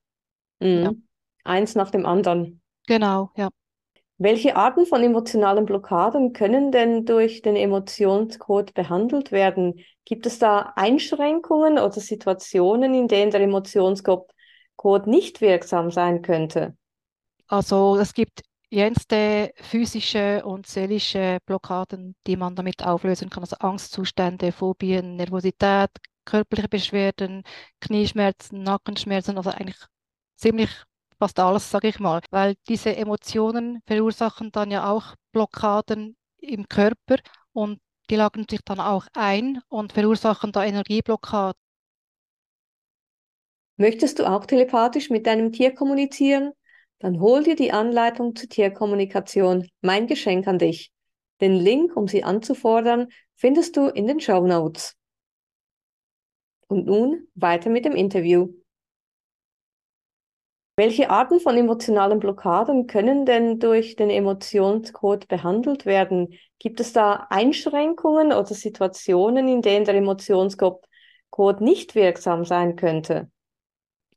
Mhm. 0.59 0.83
Ja. 0.83 0.93
Eins 1.45 1.75
nach 1.75 1.91
dem 1.91 2.05
anderen. 2.05 2.61
Genau, 2.87 3.31
ja. 3.35 3.49
Welche 4.23 4.55
Arten 4.55 4.85
von 4.85 5.03
emotionalen 5.03 5.65
Blockaden 5.65 6.31
können 6.31 6.71
denn 6.71 7.03
durch 7.03 7.41
den 7.41 7.57
Emotionscode 7.57 8.73
behandelt 8.73 9.33
werden? 9.33 9.83
Gibt 10.05 10.25
es 10.25 10.39
da 10.39 10.71
Einschränkungen 10.77 11.73
oder 11.77 11.99
Situationen, 11.99 12.93
in 12.93 13.09
denen 13.09 13.31
der 13.31 13.41
Emotionscode 13.41 14.31
nicht 15.07 15.41
wirksam 15.41 15.91
sein 15.91 16.21
könnte? 16.21 16.77
Also 17.47 17.97
es 17.97 18.13
gibt 18.13 18.43
jenste 18.69 19.51
physische 19.55 20.41
und 20.45 20.67
seelische 20.67 21.39
Blockaden, 21.45 22.15
die 22.25 22.37
man 22.37 22.55
damit 22.55 22.81
auflösen 22.81 23.29
kann. 23.29 23.43
Also 23.43 23.57
Angstzustände, 23.59 24.53
Phobien, 24.53 25.17
Nervosität, 25.17 25.89
körperliche 26.23 26.69
Beschwerden, 26.69 27.43
Knieschmerzen, 27.81 28.63
Nackenschmerzen, 28.63 29.35
also 29.35 29.49
eigentlich 29.49 29.79
ziemlich 30.37 30.69
fast 31.23 31.39
alles, 31.39 31.71
sage 31.71 31.87
ich 31.87 32.01
mal, 32.01 32.19
weil 32.31 32.55
diese 32.67 32.97
Emotionen 32.97 33.79
verursachen 33.85 34.51
dann 34.51 34.71
ja 34.71 34.91
auch 34.91 35.15
Blockaden 35.31 36.17
im 36.35 36.67
Körper 36.67 37.15
und 37.53 37.79
die 38.09 38.17
lagen 38.17 38.45
sich 38.49 38.59
dann 38.65 38.81
auch 38.81 39.07
ein 39.13 39.61
und 39.69 39.93
verursachen 39.93 40.51
da 40.51 40.65
Energieblockaden. 40.65 41.57
Möchtest 43.77 44.19
du 44.19 44.29
auch 44.29 44.45
telepathisch 44.45 45.09
mit 45.09 45.25
deinem 45.25 45.53
Tier 45.53 45.73
kommunizieren? 45.73 46.51
Dann 46.99 47.21
hol 47.21 47.41
dir 47.43 47.55
die 47.55 47.71
Anleitung 47.71 48.35
zur 48.35 48.49
Tierkommunikation, 48.49 49.69
mein 49.79 50.07
Geschenk 50.07 50.45
an 50.45 50.59
dich. 50.59 50.91
Den 51.39 51.53
Link, 51.53 51.95
um 51.95 52.09
sie 52.09 52.25
anzufordern, 52.25 53.07
findest 53.37 53.77
du 53.77 53.87
in 53.87 54.07
den 54.07 54.19
Show 54.19 54.45
Notes. 54.45 54.97
Und 56.67 56.85
nun 56.85 57.29
weiter 57.33 57.69
mit 57.69 57.85
dem 57.85 57.95
Interview. 57.95 58.49
Welche 60.75 61.09
Arten 61.09 61.39
von 61.39 61.55
emotionalen 61.57 62.19
Blockaden 62.19 62.87
können 62.87 63.25
denn 63.25 63.59
durch 63.59 63.95
den 63.95 64.09
Emotionscode 64.09 65.27
behandelt 65.27 65.85
werden? 65.85 66.33
Gibt 66.59 66.79
es 66.79 66.93
da 66.93 67.27
Einschränkungen 67.29 68.31
oder 68.33 68.45
Situationen, 68.55 69.47
in 69.47 69.61
denen 69.61 69.85
der 69.85 69.95
Emotionscode 69.95 70.81
nicht 71.59 71.95
wirksam 71.95 72.45
sein 72.45 72.75
könnte? 72.75 73.29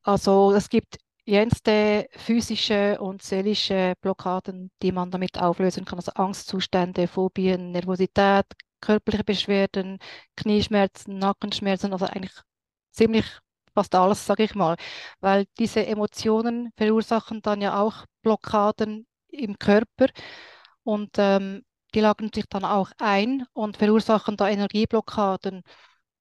Also 0.03 0.53
es 0.53 0.69
gibt 0.69 0.99
jenste 1.25 2.07
physische 2.13 2.99
und 3.01 3.23
seelische 3.23 3.95
Blockaden, 4.01 4.71
die 4.83 4.93
man 4.93 5.11
damit 5.11 5.39
auflösen 5.39 5.85
kann. 5.85 5.99
Also 5.99 6.13
Angstzustände, 6.15 7.09
Phobien, 7.09 7.73
Nervosität, 7.73 8.47
körperliche 8.81 9.25
Beschwerden, 9.25 9.99
Knieschmerzen, 10.37 11.19
Nackenschmerzen, 11.19 11.93
also 11.93 12.07
eigentlich 12.07 12.35
ziemlich 12.93 13.27
fast 13.77 13.95
alles, 13.95 14.27
sage 14.27 14.45
ich 14.45 14.55
mal. 14.55 14.77
Weil 15.21 15.47
diese 15.59 15.87
Emotionen 15.87 16.73
verursachen 16.77 17.43
dann 17.43 17.61
ja 17.61 17.81
auch 17.81 18.05
Blockaden 18.23 19.07
im 19.29 19.59
Körper 19.59 20.07
und 20.83 21.11
ähm, 21.19 21.63
die 21.95 22.01
lagen 22.01 22.31
sich 22.35 22.47
dann 22.49 22.65
auch 22.65 22.91
ein 22.99 23.45
und 23.53 23.77
verursachen 23.77 24.37
da 24.37 24.49
Energieblockaden. 24.49 25.63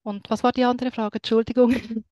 Und 0.04 0.30
was 0.30 0.44
war 0.44 0.52
die 0.52 0.64
andere 0.64 0.92
Frage? 0.92 1.18
Entschuldigung. 1.18 1.76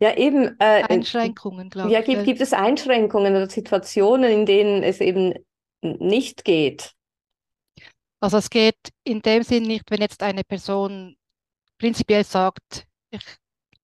Ja, 0.00 0.16
eben. 0.16 0.56
Äh, 0.58 0.82
Einschränkungen, 0.82 1.70
glaube 1.70 1.88
ich. 1.88 1.94
Ja, 1.94 2.02
gibt, 2.02 2.24
gibt 2.24 2.40
es 2.40 2.52
Einschränkungen 2.52 3.36
oder 3.36 3.48
Situationen, 3.48 4.30
in 4.30 4.44
denen 4.44 4.82
es 4.82 5.00
eben 5.00 5.34
nicht 5.80 6.44
geht? 6.44 6.92
Also 8.20 8.38
es 8.38 8.50
geht 8.50 8.76
in 9.04 9.22
dem 9.22 9.42
Sinn 9.42 9.62
nicht, 9.64 9.90
wenn 9.90 10.00
jetzt 10.00 10.22
eine 10.22 10.44
Person 10.44 11.16
prinzipiell 11.78 12.24
sagt, 12.24 12.86
ich, 13.10 13.22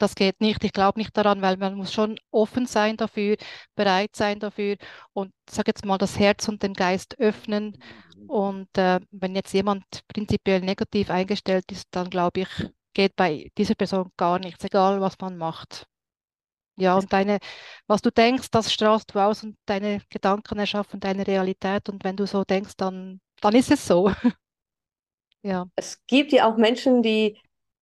das 0.01 0.15
geht 0.15 0.41
nicht, 0.41 0.65
ich 0.65 0.73
glaube 0.73 0.99
nicht 0.99 1.17
daran, 1.17 1.43
weil 1.43 1.57
man 1.57 1.75
muss 1.75 1.93
schon 1.93 2.19
offen 2.31 2.67
sein 2.67 2.97
dafür, 2.97 3.37
bereit 3.75 4.17
sein 4.17 4.41
dafür 4.41 4.77
und 5.13 5.33
sag 5.49 5.69
jetzt 5.69 5.85
mal 5.85 5.99
das 5.99 6.19
Herz 6.19 6.49
und 6.49 6.63
den 6.63 6.75
Geist 6.75 7.19
öffnen. 7.19 7.77
Und 8.27 8.69
äh, 8.79 9.01
wenn 9.11 9.35
jetzt 9.35 9.53
jemand 9.53 9.85
prinzipiell 10.09 10.61
negativ 10.61 11.11
eingestellt 11.11 11.71
ist, 11.71 11.87
dann 11.91 12.11
glaube 12.11 12.41
ich, 12.41 12.49
geht 12.95 13.17
bei 13.17 13.51
dieser 13.59 13.75
Person 13.75 14.11
gar 14.17 14.39
nichts, 14.39 14.65
egal 14.65 15.01
was 15.01 15.17
man 15.21 15.37
macht. 15.37 15.87
Ja, 16.77 16.97
und 16.97 17.13
deine, 17.13 17.39
was 17.87 18.01
du 18.01 18.11
denkst, 18.11 18.49
das 18.51 18.73
strahlst 18.73 19.15
du 19.15 19.19
aus 19.19 19.43
und 19.45 19.57
deine 19.67 20.01
Gedanken 20.09 20.59
erschaffen 20.59 20.99
deine 20.99 21.27
Realität. 21.27 21.91
Und 21.91 22.05
wenn 22.05 22.17
du 22.17 22.27
so 22.27 22.43
denkst, 22.43 22.73
dann, 22.79 23.21
dann 23.43 23.55
ist 23.55 23.71
es 23.71 23.87
so. 23.87 24.11
ja. 25.43 25.67
Es 25.77 26.01
gibt 26.07 26.33
ja 26.33 26.51
auch 26.51 26.57
Menschen, 26.57 27.03
die 27.03 27.39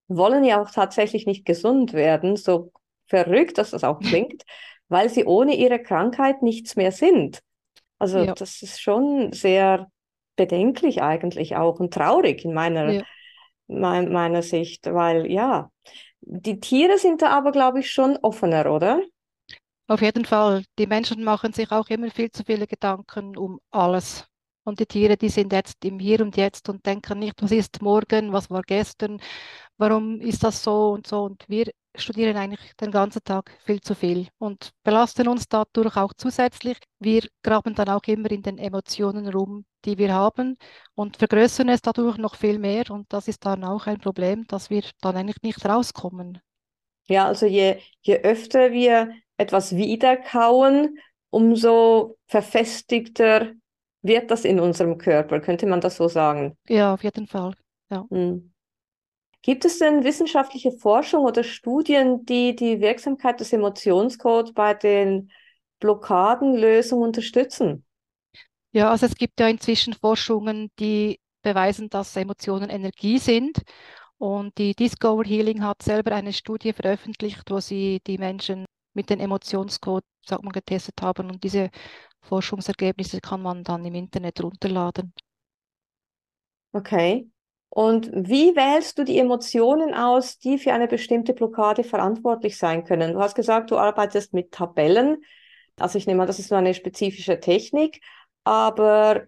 wollen 0.08 0.44
ja 0.44 0.60
auch 0.60 0.70
tatsächlich 0.70 1.26
nicht 1.26 1.44
gesund 1.44 1.92
werden, 1.92 2.36
so 2.36 2.72
verrückt, 3.06 3.58
dass 3.58 3.70
das 3.70 3.84
auch 3.84 4.00
klingt, 4.00 4.42
weil 4.88 5.08
sie 5.08 5.24
ohne 5.24 5.54
ihre 5.54 5.80
Krankheit 5.80 6.42
nichts 6.42 6.76
mehr 6.76 6.92
sind. 6.92 7.42
Also 7.98 8.18
ja. 8.18 8.34
das 8.34 8.62
ist 8.62 8.80
schon 8.80 9.32
sehr 9.32 9.90
bedenklich 10.36 11.02
eigentlich 11.02 11.56
auch 11.56 11.80
und 11.80 11.92
traurig 11.92 12.44
in 12.44 12.54
meiner, 12.54 12.90
ja. 12.90 13.02
mein, 13.66 14.10
meiner 14.12 14.42
Sicht, 14.42 14.86
weil 14.86 15.30
ja, 15.30 15.70
die 16.20 16.60
Tiere 16.60 16.98
sind 16.98 17.22
da 17.22 17.30
aber, 17.30 17.52
glaube 17.52 17.80
ich, 17.80 17.90
schon 17.90 18.16
offener, 18.18 18.70
oder? 18.72 19.02
Auf 19.88 20.02
jeden 20.02 20.24
Fall. 20.24 20.64
Die 20.78 20.86
Menschen 20.86 21.24
machen 21.24 21.52
sich 21.52 21.70
auch 21.70 21.88
immer 21.88 22.10
viel 22.10 22.30
zu 22.30 22.44
viele 22.44 22.66
Gedanken 22.66 23.36
um 23.36 23.58
alles. 23.70 24.26
Und 24.64 24.80
die 24.80 24.86
Tiere, 24.86 25.16
die 25.16 25.30
sind 25.30 25.52
jetzt 25.52 25.82
im 25.84 25.98
Hier 25.98 26.20
und 26.20 26.36
Jetzt 26.36 26.68
und 26.68 26.84
denken 26.84 27.20
nicht, 27.20 27.42
was 27.42 27.52
ist 27.52 27.80
morgen, 27.80 28.32
was 28.32 28.50
war 28.50 28.62
gestern, 28.62 29.18
warum 29.78 30.20
ist 30.20 30.44
das 30.44 30.62
so 30.62 30.90
und 30.90 31.06
so. 31.06 31.22
Und 31.24 31.44
wir 31.48 31.70
studieren 31.96 32.36
eigentlich 32.36 32.60
den 32.80 32.90
ganzen 32.90 33.22
Tag 33.24 33.50
viel 33.64 33.80
zu 33.80 33.94
viel 33.94 34.28
und 34.38 34.70
belasten 34.84 35.28
uns 35.28 35.48
dadurch 35.48 35.96
auch 35.96 36.12
zusätzlich. 36.16 36.78
Wir 36.98 37.22
graben 37.42 37.74
dann 37.74 37.88
auch 37.88 38.02
immer 38.06 38.30
in 38.30 38.42
den 38.42 38.58
Emotionen 38.58 39.28
rum, 39.28 39.64
die 39.84 39.98
wir 39.98 40.12
haben 40.12 40.56
und 40.94 41.16
vergrößern 41.16 41.68
es 41.68 41.82
dadurch 41.82 42.18
noch 42.18 42.34
viel 42.34 42.58
mehr. 42.58 42.90
Und 42.90 43.12
das 43.12 43.28
ist 43.28 43.44
dann 43.44 43.64
auch 43.64 43.86
ein 43.86 43.98
Problem, 43.98 44.46
dass 44.46 44.70
wir 44.70 44.82
dann 45.00 45.16
eigentlich 45.16 45.42
nicht 45.42 45.64
rauskommen. 45.64 46.40
Ja, 47.06 47.26
also 47.26 47.46
je, 47.46 47.78
je 48.02 48.20
öfter 48.20 48.70
wir 48.72 49.12
etwas 49.38 49.74
wiederkauen, 49.74 50.98
umso 51.30 52.18
verfestigter 52.26 53.52
wird 54.02 54.30
das 54.30 54.44
in 54.44 54.60
unserem 54.60 54.98
Körper, 54.98 55.40
könnte 55.40 55.66
man 55.66 55.80
das 55.80 55.96
so 55.96 56.08
sagen? 56.08 56.56
Ja, 56.68 56.94
auf 56.94 57.02
jeden 57.02 57.26
Fall. 57.26 57.54
Ja. 57.90 58.06
Hm. 58.10 58.52
Gibt 59.42 59.64
es 59.64 59.78
denn 59.78 60.04
wissenschaftliche 60.04 60.72
Forschung 60.72 61.24
oder 61.24 61.44
Studien, 61.44 62.24
die 62.26 62.54
die 62.56 62.80
Wirksamkeit 62.80 63.40
des 63.40 63.52
Emotionscodes 63.52 64.52
bei 64.52 64.74
den 64.74 65.30
Blockadenlösungen 65.80 67.06
unterstützen? 67.06 67.84
Ja, 68.72 68.90
also 68.90 69.06
es 69.06 69.14
gibt 69.14 69.40
ja 69.40 69.48
inzwischen 69.48 69.94
Forschungen, 69.94 70.70
die 70.78 71.20
beweisen, 71.42 71.88
dass 71.88 72.16
Emotionen 72.16 72.68
Energie 72.70 73.18
sind. 73.18 73.62
Und 74.18 74.58
die 74.58 74.74
Discover 74.74 75.24
Healing 75.24 75.62
hat 75.62 75.82
selber 75.82 76.12
eine 76.14 76.32
Studie 76.32 76.72
veröffentlicht, 76.72 77.50
wo 77.50 77.60
sie 77.60 78.00
die 78.06 78.18
Menschen 78.18 78.66
mit 78.94 79.10
den 79.10 79.20
Emotionscode, 79.20 80.04
sagt 80.26 80.42
man, 80.44 80.52
getestet 80.52 81.00
haben. 81.02 81.30
Und 81.30 81.44
diese 81.44 81.70
Forschungsergebnisse 82.22 83.20
kann 83.20 83.42
man 83.42 83.64
dann 83.64 83.84
im 83.84 83.94
Internet 83.94 84.42
runterladen. 84.42 85.12
Okay. 86.74 87.28
Und 87.70 88.10
wie 88.12 88.56
wählst 88.56 88.98
du 88.98 89.04
die 89.04 89.18
Emotionen 89.18 89.94
aus, 89.94 90.38
die 90.38 90.58
für 90.58 90.72
eine 90.72 90.88
bestimmte 90.88 91.34
Blockade 91.34 91.84
verantwortlich 91.84 92.56
sein 92.56 92.84
können? 92.84 93.12
Du 93.12 93.20
hast 93.20 93.34
gesagt, 93.34 93.70
du 93.70 93.76
arbeitest 93.76 94.32
mit 94.32 94.52
Tabellen. 94.52 95.22
Also 95.78 95.98
ich 95.98 96.06
nehme 96.06 96.22
an, 96.22 96.26
das 96.26 96.38
ist 96.38 96.50
nur 96.50 96.58
eine 96.58 96.74
spezifische 96.74 97.40
Technik. 97.40 98.00
Aber 98.44 99.26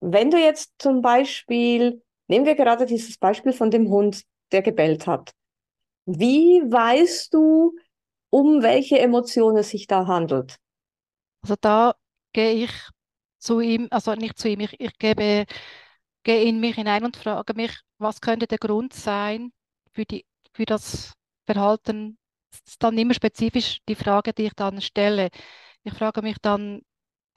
wenn 0.00 0.30
du 0.30 0.38
jetzt 0.38 0.74
zum 0.78 1.02
Beispiel, 1.02 2.02
nehmen 2.28 2.46
wir 2.46 2.54
gerade 2.54 2.86
dieses 2.86 3.18
Beispiel 3.18 3.52
von 3.52 3.70
dem 3.70 3.88
Hund, 3.88 4.22
der 4.52 4.62
gebellt 4.62 5.06
hat. 5.06 5.32
Wie 6.06 6.62
weißt 6.64 7.34
du, 7.34 7.76
um 8.30 8.62
welche 8.62 8.98
Emotionen 8.98 9.58
es 9.58 9.70
sich 9.70 9.86
da 9.86 10.06
handelt? 10.06 10.56
Also 11.42 11.56
da 11.60 11.94
gehe 12.32 12.64
ich 12.64 12.70
zu 13.38 13.60
ihm, 13.60 13.88
also 13.90 14.14
nicht 14.14 14.38
zu 14.38 14.48
ihm, 14.48 14.60
ich, 14.60 14.80
ich 14.80 14.96
gebe, 14.98 15.46
gehe 16.26 16.42
in 16.42 16.58
mich 16.58 16.74
hinein 16.74 17.04
und 17.04 17.16
frage 17.16 17.54
mich, 17.54 17.72
was 17.98 18.20
könnte 18.20 18.48
der 18.48 18.58
Grund 18.58 18.92
sein 18.92 19.52
für, 19.94 20.04
die, 20.04 20.26
für 20.52 20.66
das 20.66 21.12
Verhalten. 21.46 22.18
Das 22.50 22.60
ist 22.66 22.82
dann 22.82 22.98
immer 22.98 23.14
spezifisch 23.14 23.78
die 23.88 23.94
Frage, 23.94 24.32
die 24.32 24.46
ich 24.46 24.54
dann 24.54 24.80
stelle. 24.80 25.28
Ich 25.84 25.94
frage 25.94 26.22
mich 26.22 26.36
dann 26.42 26.82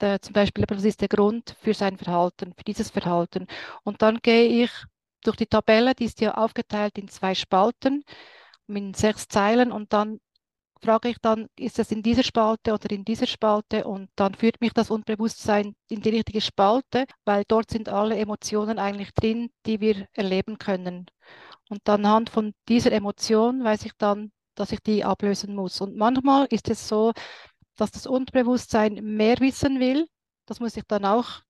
der, 0.00 0.20
zum 0.20 0.32
Beispiel, 0.32 0.64
was 0.68 0.82
ist 0.84 1.00
der 1.00 1.08
Grund 1.08 1.56
für 1.60 1.72
sein 1.72 1.98
Verhalten, 1.98 2.52
für 2.56 2.64
dieses 2.64 2.90
Verhalten. 2.90 3.46
Und 3.84 4.02
dann 4.02 4.18
gehe 4.18 4.64
ich 4.64 4.70
durch 5.22 5.36
die 5.36 5.46
Tabelle, 5.46 5.94
die 5.94 6.06
ist 6.06 6.20
ja 6.20 6.34
aufgeteilt 6.34 6.98
in 6.98 7.06
zwei 7.08 7.36
Spalten, 7.36 8.02
in 8.66 8.94
sechs 8.94 9.28
Zeilen 9.28 9.70
und 9.70 9.92
dann 9.92 10.18
frage 10.82 11.10
ich 11.10 11.18
dann, 11.20 11.48
ist 11.56 11.78
es 11.78 11.92
in 11.92 12.02
dieser 12.02 12.22
Spalte 12.22 12.72
oder 12.72 12.90
in 12.90 13.04
dieser 13.04 13.26
Spalte? 13.26 13.84
Und 13.84 14.10
dann 14.16 14.34
führt 14.34 14.60
mich 14.60 14.72
das 14.72 14.90
Unbewusstsein 14.90 15.74
in 15.88 16.00
die 16.00 16.10
richtige 16.10 16.40
Spalte, 16.40 17.06
weil 17.24 17.44
dort 17.48 17.70
sind 17.70 17.88
alle 17.88 18.16
Emotionen 18.16 18.78
eigentlich 18.78 19.12
drin, 19.14 19.50
die 19.66 19.80
wir 19.80 20.06
erleben 20.12 20.58
können. 20.58 21.06
Und 21.68 21.88
anhand 21.88 22.30
von 22.30 22.54
dieser 22.68 22.92
Emotion 22.92 23.62
weiß 23.64 23.84
ich 23.84 23.92
dann, 23.98 24.32
dass 24.54 24.72
ich 24.72 24.80
die 24.80 25.04
ablösen 25.04 25.54
muss. 25.54 25.80
Und 25.80 25.96
manchmal 25.96 26.46
ist 26.50 26.68
es 26.68 26.88
so, 26.88 27.12
dass 27.76 27.90
das 27.92 28.06
Unterbewusstsein 28.06 28.94
mehr 28.94 29.38
wissen 29.40 29.80
will. 29.80 30.06
Das 30.46 30.60
muss 30.60 30.76
ich 30.76 30.84
dann 30.86 31.04
auch 31.04 31.40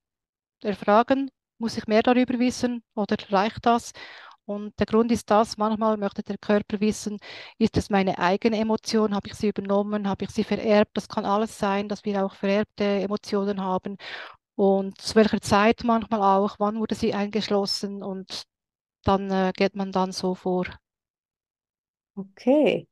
erfragen. 0.61 1.31
Muss 1.57 1.77
ich 1.77 1.87
mehr 1.87 2.01
darüber 2.03 2.39
wissen 2.39 2.83
oder 2.95 3.17
reicht 3.29 3.65
das? 3.65 3.91
Und 4.51 4.79
der 4.79 4.85
Grund 4.85 5.11
ist 5.11 5.29
das, 5.31 5.57
manchmal 5.57 5.97
möchte 5.97 6.23
der 6.23 6.37
Körper 6.37 6.79
wissen, 6.79 7.19
ist 7.57 7.77
es 7.77 7.89
meine 7.89 8.19
eigene 8.19 8.57
Emotion, 8.57 9.15
habe 9.15 9.27
ich 9.29 9.35
sie 9.35 9.49
übernommen, 9.49 10.07
habe 10.07 10.25
ich 10.25 10.31
sie 10.31 10.43
vererbt? 10.43 10.91
Das 10.95 11.07
kann 11.07 11.25
alles 11.25 11.57
sein, 11.57 11.87
dass 11.89 12.05
wir 12.05 12.25
auch 12.25 12.35
vererbte 12.35 12.83
Emotionen 12.83 13.61
haben. 13.61 13.97
Und 14.55 14.99
zu 15.01 15.15
welcher 15.15 15.41
Zeit 15.41 15.83
manchmal 15.83 16.21
auch, 16.21 16.55
wann 16.59 16.79
wurde 16.79 16.95
sie 16.95 17.13
eingeschlossen 17.13 18.03
und 18.03 18.43
dann 19.03 19.31
äh, 19.31 19.51
geht 19.55 19.75
man 19.75 19.91
dann 19.91 20.11
so 20.11 20.35
vor. 20.35 20.65
Okay. 22.15 22.87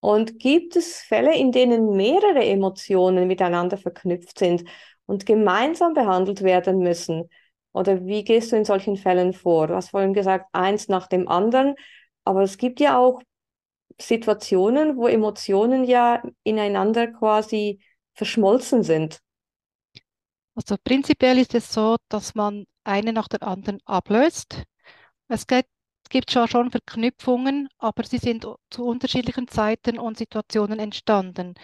Und 0.00 0.38
gibt 0.40 0.76
es 0.76 0.96
Fälle, 1.02 1.36
in 1.36 1.52
denen 1.52 1.96
mehrere 1.96 2.44
Emotionen 2.44 3.28
miteinander 3.28 3.78
verknüpft 3.78 4.38
sind 4.38 4.64
und 5.06 5.26
gemeinsam 5.26 5.94
behandelt 5.94 6.42
werden 6.42 6.78
müssen? 6.78 7.28
Oder 7.72 8.04
wie 8.04 8.24
gehst 8.24 8.52
du 8.52 8.56
in 8.56 8.64
solchen 8.64 8.96
Fällen 8.96 9.32
vor? 9.32 9.66
Du 9.68 9.74
hast 9.74 9.90
vorhin 9.90 10.14
gesagt, 10.14 10.46
eins 10.52 10.88
nach 10.88 11.06
dem 11.06 11.28
anderen, 11.28 11.74
aber 12.24 12.42
es 12.42 12.58
gibt 12.58 12.80
ja 12.80 12.98
auch 12.98 13.22
Situationen, 14.00 14.96
wo 14.96 15.06
Emotionen 15.08 15.84
ja 15.84 16.22
ineinander 16.44 17.08
quasi 17.08 17.80
verschmolzen 18.14 18.82
sind. 18.82 19.20
Also 20.54 20.76
prinzipiell 20.82 21.38
ist 21.38 21.54
es 21.54 21.72
so, 21.72 21.96
dass 22.08 22.34
man 22.34 22.66
eine 22.84 23.12
nach 23.12 23.28
der 23.28 23.42
anderen 23.42 23.80
ablöst. 23.84 24.64
Es 25.28 25.46
geht, 25.46 25.66
gibt 26.10 26.30
schon, 26.30 26.48
schon 26.48 26.70
Verknüpfungen, 26.70 27.68
aber 27.78 28.04
sie 28.04 28.18
sind 28.18 28.46
zu 28.70 28.84
unterschiedlichen 28.84 29.48
Zeiten 29.48 29.98
und 29.98 30.18
Situationen 30.18 30.78
entstanden. 30.78 31.54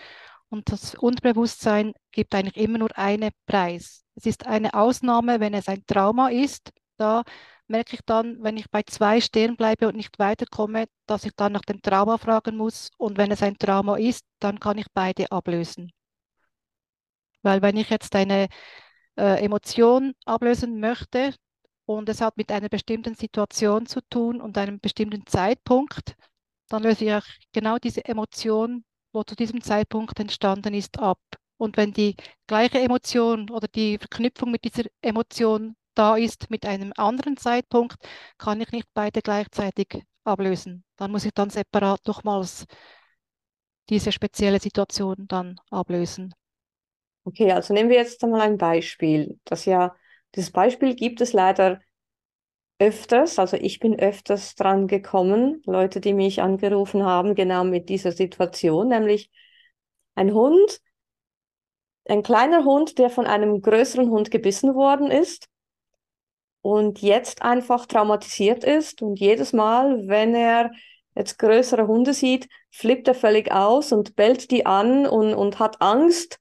Und 0.49 0.73
das 0.73 0.95
Unterbewusstsein 0.95 1.93
gibt 2.12 2.35
eigentlich 2.35 2.57
immer 2.57 2.79
nur 2.79 2.97
einen 2.97 3.31
Preis. 3.47 4.05
Es 4.18 4.26
ist 4.26 4.46
eine 4.46 4.75
Ausnahme, 4.75 5.38
wenn 5.38 5.54
es 5.54 5.68
ein 5.68 5.84
Trauma 5.87 6.28
ist. 6.30 6.72
Da 6.96 7.22
merke 7.68 7.94
ich 7.94 8.00
dann, 8.04 8.42
wenn 8.42 8.56
ich 8.56 8.68
bei 8.68 8.82
zwei 8.82 9.20
stehen 9.20 9.56
bleibe 9.56 9.87
und 9.87 9.96
nicht 9.96 10.18
weiterkomme, 10.18 10.87
dass 11.06 11.25
ich 11.25 11.32
dann 11.37 11.52
nach 11.52 11.62
dem 11.62 11.80
Trauma 11.82 12.18
fragen 12.18 12.56
muss. 12.56 12.90
Und 12.98 13.16
wenn 13.16 13.30
es 13.30 13.42
ein 13.44 13.56
Trauma 13.58 13.96
ist, 13.96 14.25
dann 14.40 14.58
kann 14.58 14.76
ich 14.78 14.87
beide 14.92 15.30
ablösen. 15.30 15.92
Weil 17.42 17.62
wenn 17.62 17.76
ich 17.76 17.90
jetzt 17.90 18.14
eine 18.16 18.48
äh, 19.16 19.44
Emotion 19.44 20.14
ablösen 20.26 20.80
möchte 20.80 21.34
und 21.87 22.08
es 22.08 22.20
hat 22.20 22.37
mit 22.37 22.50
einer 22.52 22.68
bestimmten 22.68 23.14
Situation 23.14 23.87
zu 23.87 24.00
tun 24.10 24.40
und 24.40 24.58
einem 24.58 24.80
bestimmten 24.80 25.26
Zeitpunkt, 25.26 26.16
dann 26.68 26.82
löse 26.82 27.04
ich 27.04 27.12
auch 27.14 27.26
genau 27.52 27.78
diese 27.78 28.04
Emotion, 28.04 28.84
wo 29.12 29.22
zu 29.25 29.37
diesem 29.37 29.62
Zeitpunkt 29.62 30.18
entstanden 30.20 30.75
ist, 30.75 30.98
ab. 30.98 31.20
Und 31.59 31.77
wenn 31.77 31.93
die 31.93 32.17
gleiche 32.47 32.81
Emotion 32.81 33.50
oder 33.50 33.69
die 33.69 33.99
Verknüpfung 33.99 34.50
mit 34.50 34.65
dieser 34.65 34.85
Emotion 35.03 35.77
da 35.95 36.17
ist 36.17 36.49
mit 36.50 36.65
einem 36.65 36.93
anderen 36.97 37.37
Zeitpunkt, 37.37 37.97
kann 38.38 38.61
ich 38.61 38.71
nicht 38.71 38.87
beide 38.95 39.21
gleichzeitig 39.21 40.03
ablösen. 40.25 40.85
Dann 40.97 41.11
muss 41.11 41.25
ich 41.25 41.33
dann 41.35 41.50
separat 41.50 42.07
nochmals 42.07 42.67
diese 43.91 44.12
spezielle 44.12 44.61
Situation 44.61 45.27
dann 45.29 45.57
ablösen. 45.71 46.35
Okay, 47.25 47.53
also 47.53 47.75
nehmen 47.75 47.91
wir 47.91 47.97
jetzt 47.97 48.23
einmal 48.23 48.43
ein 48.43 48.59
Beispiel. 48.59 49.38
Das 49.45 49.65
ja, 49.65 49.95
dieses 50.35 50.53
Beispiel 50.53 50.95
gibt 50.95 51.21
es 51.21 51.33
leider 51.33 51.81
öfters, 52.79 53.38
also 53.38 53.57
ich 53.57 53.81
bin 53.81 53.99
öfters 53.99 54.55
dran 54.55 54.87
gekommen, 54.87 55.62
Leute, 55.67 56.00
die 56.00 56.15
mich 56.15 56.41
angerufen 56.43 57.05
haben, 57.05 57.35
genau 57.35 57.65
mit 57.65 57.88
dieser 57.88 58.12
Situation, 58.12 58.88
nämlich 58.88 59.31
ein 60.15 60.33
Hund, 60.33 60.81
ein 62.09 62.23
kleiner 62.23 62.65
Hund, 62.65 62.99
der 62.99 63.11
von 63.11 63.27
einem 63.27 63.61
größeren 63.61 64.11
Hund 64.11 64.31
gebissen 64.31 64.75
worden 64.75 65.11
ist 65.11 65.49
und 66.62 67.00
jetzt 67.00 67.43
einfach 67.43 67.87
traumatisiert 67.87 68.65
ist 68.65 69.03
und 69.03 69.19
jedes 69.19 69.53
Mal, 69.53 70.07
wenn 70.07 70.35
er 70.35 70.71
jetzt 71.15 71.38
größere 71.38 71.87
Hunde 71.87 72.15
sieht, 72.15 72.49
flippt 72.71 73.09
er 73.09 73.15
völlig 73.15 73.53
aus 73.53 73.93
und 73.93 74.17
bellt 74.17 74.50
die 74.50 74.67
an 74.67 75.07
und, 75.07 75.35
und 75.35 75.59
hat 75.59 75.81
Angst 75.81 76.38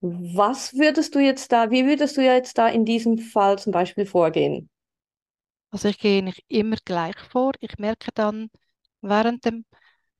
was 0.00 0.74
würdest 0.74 1.14
du 1.14 1.18
jetzt 1.18 1.50
da, 1.50 1.70
wie 1.70 1.84
würdest 1.86 2.16
du 2.16 2.22
jetzt 2.22 2.58
da 2.58 2.68
in 2.68 2.84
diesem 2.84 3.18
Fall 3.18 3.58
zum 3.58 3.72
Beispiel 3.72 4.06
vorgehen? 4.06 4.70
Also 5.70 5.88
ich 5.88 5.98
gehe 5.98 6.22
nicht 6.22 6.44
immer 6.48 6.76
gleich 6.84 7.18
vor. 7.30 7.52
Ich 7.60 7.78
merke 7.78 8.10
dann 8.14 8.48
während 9.00 9.44
dem 9.44 9.64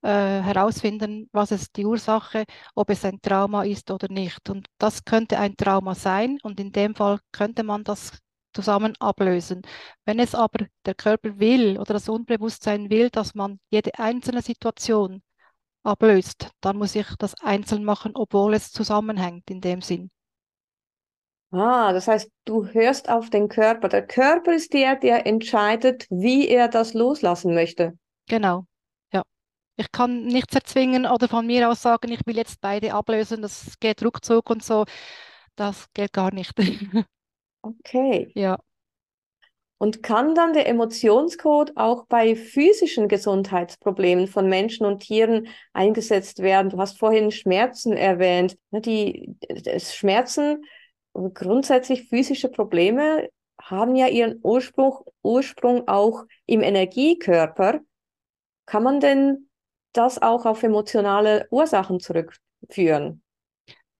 äh, 0.02 0.08
Herausfinden, 0.08 1.28
was 1.32 1.50
ist 1.50 1.76
die 1.76 1.86
Ursache, 1.86 2.44
ob 2.74 2.90
es 2.90 3.04
ein 3.04 3.20
Trauma 3.20 3.64
ist 3.64 3.90
oder 3.90 4.08
nicht. 4.10 4.48
Und 4.50 4.68
das 4.78 5.04
könnte 5.04 5.38
ein 5.38 5.56
Trauma 5.56 5.94
sein 5.94 6.38
und 6.42 6.60
in 6.60 6.72
dem 6.72 6.94
Fall 6.94 7.18
könnte 7.32 7.62
man 7.64 7.84
das 7.84 8.18
zusammen 8.52 8.94
ablösen. 8.98 9.62
Wenn 10.04 10.18
es 10.18 10.34
aber 10.34 10.66
der 10.86 10.94
Körper 10.94 11.38
will 11.38 11.78
oder 11.78 11.94
das 11.94 12.08
Unbewusstsein 12.08 12.90
will, 12.90 13.10
dass 13.10 13.34
man 13.34 13.60
jede 13.70 13.98
einzelne 13.98 14.42
Situation 14.42 15.22
ablöst, 15.82 16.50
dann 16.60 16.76
muss 16.76 16.94
ich 16.94 17.06
das 17.18 17.34
einzeln 17.40 17.84
machen, 17.84 18.12
obwohl 18.14 18.54
es 18.54 18.72
zusammenhängt 18.72 19.50
in 19.50 19.60
dem 19.60 19.82
Sinn. 19.82 20.10
Ah, 21.50 21.92
das 21.94 22.08
heißt, 22.08 22.30
du 22.44 22.66
hörst 22.66 23.08
auf 23.08 23.30
den 23.30 23.48
Körper. 23.48 23.88
Der 23.88 24.06
Körper 24.06 24.52
ist 24.52 24.74
der, 24.74 24.96
der 24.96 25.26
entscheidet, 25.26 26.06
wie 26.10 26.46
er 26.46 26.68
das 26.68 26.92
loslassen 26.92 27.54
möchte. 27.54 27.96
Genau. 28.28 28.66
Ich 29.78 29.92
kann 29.92 30.26
nichts 30.26 30.54
erzwingen 30.56 31.06
oder 31.06 31.28
von 31.28 31.46
mir 31.46 31.70
aus 31.70 31.82
sagen, 31.82 32.10
ich 32.10 32.20
will 32.26 32.36
jetzt 32.36 32.60
beide 32.60 32.92
ablösen, 32.94 33.42
das 33.42 33.78
geht 33.78 34.04
ruckzuck 34.04 34.50
und 34.50 34.62
so. 34.62 34.84
Das 35.54 35.86
geht 35.94 36.12
gar 36.12 36.34
nicht. 36.34 36.52
Okay. 37.60 38.30
Ja. 38.34 38.58
Und 39.78 40.02
kann 40.02 40.34
dann 40.34 40.52
der 40.54 40.68
Emotionscode 40.68 41.76
auch 41.76 42.06
bei 42.06 42.34
physischen 42.34 43.08
Gesundheitsproblemen 43.08 44.26
von 44.26 44.48
Menschen 44.48 44.86
und 44.86 45.00
Tieren 45.00 45.48
eingesetzt 45.72 46.40
werden? 46.40 46.70
Du 46.70 46.78
hast 46.78 46.98
vorhin 46.98 47.30
Schmerzen 47.30 47.96
erwähnt. 47.96 48.56
Die 48.70 49.36
Schmerzen, 49.78 50.64
grundsätzlich 51.12 52.08
physische 52.08 52.48
Probleme 52.48 53.28
haben 53.60 53.94
ja 53.96 54.06
ihren 54.06 54.40
Ursprung, 54.42 54.98
Ursprung 55.22 55.86
auch 55.88 56.24
im 56.46 56.62
Energiekörper. 56.62 57.80
Kann 58.66 58.82
man 58.82 59.00
denn 59.00 59.47
das 59.92 60.20
auch 60.22 60.46
auf 60.46 60.62
emotionale 60.62 61.46
Ursachen 61.50 62.00
zurückführen? 62.00 63.22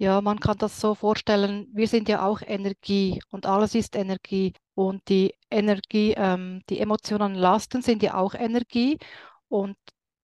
Ja, 0.00 0.20
man 0.20 0.38
kann 0.38 0.58
das 0.58 0.80
so 0.80 0.94
vorstellen, 0.94 1.66
wir 1.72 1.88
sind 1.88 2.08
ja 2.08 2.24
auch 2.26 2.40
Energie 2.42 3.20
und 3.30 3.46
alles 3.46 3.74
ist 3.74 3.96
Energie. 3.96 4.52
Und 4.74 5.08
die 5.08 5.34
Energie, 5.50 6.14
ähm, 6.16 6.62
die 6.68 6.78
emotionalen 6.78 7.34
Lasten 7.34 7.82
sind 7.82 8.02
ja 8.02 8.14
auch 8.14 8.34
Energie 8.34 8.98
und 9.48 9.76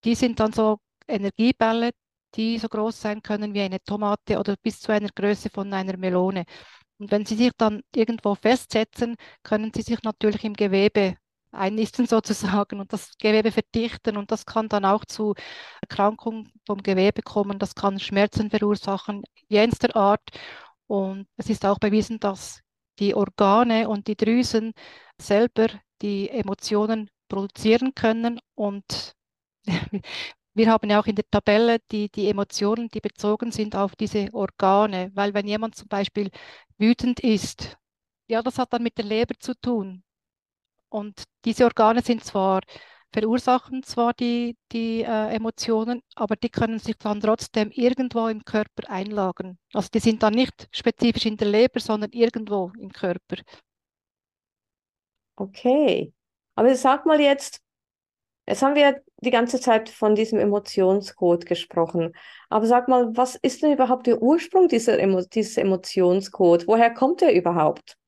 die 0.05 0.14
sind 0.14 0.38
dann 0.38 0.53
so 0.53 0.79
Energiebälle, 1.09 1.90
die 2.37 2.59
so 2.59 2.68
groß 2.68 3.00
sein 3.00 3.20
können 3.22 3.53
wie 3.55 3.62
eine 3.62 3.81
Tomate 3.83 4.38
oder 4.38 4.55
bis 4.62 4.81
zu 4.81 4.92
einer 4.92 5.09
Größe 5.14 5.50
von 5.50 5.72
einer 5.72 5.96
Melone. 5.96 6.44
Und 6.98 7.11
wenn 7.11 7.27
sie 7.27 7.37
sich 7.37 7.53
dann 7.57 7.83
irgendwo 7.94 8.35
festsetzen, 8.37 9.16
können 9.42 9.72
sie 9.74 9.83
sich 9.83 10.03
natürlich 10.05 10.44
im 10.44 10.55
Gewebe 10.55 11.16
einnisten 11.54 12.06
sozusagen 12.06 12.80
und 12.80 12.92
das 12.92 13.16
Gewebe 13.18 13.52
verdichten 13.52 14.16
und 14.16 14.30
das 14.30 14.46
kann 14.46 14.68
dann 14.68 14.84
auch 14.84 15.04
zu 15.04 15.34
Erkrankungen 15.82 16.52
vom 16.66 16.82
Gewebe 16.82 17.22
kommen, 17.22 17.58
das 17.58 17.74
kann 17.74 17.98
Schmerzen 18.00 18.50
verursachen, 18.50 19.24
jenster 19.48 19.96
Art 19.96 20.22
und 20.86 21.26
es 21.36 21.50
ist 21.50 21.64
auch 21.66 21.78
bewiesen, 21.78 22.20
dass 22.20 22.60
die 22.98 23.14
Organe 23.14 23.88
und 23.88 24.06
die 24.08 24.16
Drüsen 24.16 24.72
selber 25.20 25.68
die 26.02 26.30
Emotionen 26.30 27.10
produzieren 27.28 27.94
können 27.94 28.40
und 28.54 29.14
wir 30.54 30.70
haben 30.70 30.90
ja 30.90 31.00
auch 31.00 31.06
in 31.06 31.16
der 31.16 31.28
Tabelle 31.30 31.78
die, 31.90 32.10
die 32.10 32.28
Emotionen, 32.28 32.88
die 32.88 33.00
bezogen 33.00 33.50
sind 33.52 33.76
auf 33.76 33.96
diese 33.96 34.28
Organe, 34.32 35.10
weil 35.14 35.34
wenn 35.34 35.48
jemand 35.48 35.74
zum 35.74 35.88
Beispiel 35.88 36.30
wütend 36.78 37.20
ist, 37.20 37.76
ja, 38.28 38.42
das 38.42 38.58
hat 38.58 38.72
dann 38.72 38.82
mit 38.84 38.98
der 38.98 39.06
Leber 39.06 39.34
zu 39.40 39.54
tun. 39.60 40.03
Und 40.94 41.24
diese 41.44 41.64
Organe 41.64 42.02
sind 42.02 42.22
zwar, 42.22 42.61
verursachen 43.12 43.83
zwar 43.83 44.12
die, 44.12 44.57
die 44.70 45.02
äh, 45.02 45.35
Emotionen, 45.35 46.02
aber 46.14 46.37
die 46.37 46.50
können 46.50 46.78
sich 46.78 46.96
dann 46.98 47.20
trotzdem 47.20 47.72
irgendwo 47.72 48.28
im 48.28 48.44
Körper 48.44 48.88
einlagern. 48.88 49.59
Also 49.72 49.88
die 49.92 49.98
sind 49.98 50.22
dann 50.22 50.35
nicht 50.35 50.68
spezifisch 50.70 51.26
in 51.26 51.37
der 51.37 51.48
Leber, 51.48 51.80
sondern 51.80 52.12
irgendwo 52.12 52.70
im 52.78 52.92
Körper. 52.92 53.38
Okay. 55.35 56.12
Aber 56.54 56.72
sag 56.76 57.07
mal 57.07 57.20
jetzt, 57.20 57.61
jetzt 58.46 58.62
haben 58.62 58.76
wir 58.76 59.02
die 59.16 59.33
ganze 59.33 59.59
Zeit 59.59 59.88
von 59.88 60.14
diesem 60.14 60.38
Emotionscode 60.38 61.44
gesprochen. 61.44 62.12
Aber 62.50 62.66
sag 62.68 62.87
mal, 62.87 63.16
was 63.16 63.35
ist 63.35 63.64
denn 63.64 63.72
überhaupt 63.72 64.07
der 64.07 64.22
Ursprung 64.22 64.68
dieser 64.68 64.96
Emo 65.00 65.22
dieses 65.22 65.57
Emotionscode? 65.57 66.68
Woher 66.68 66.94
kommt 66.94 67.20
er 67.20 67.33
überhaupt? 67.35 67.98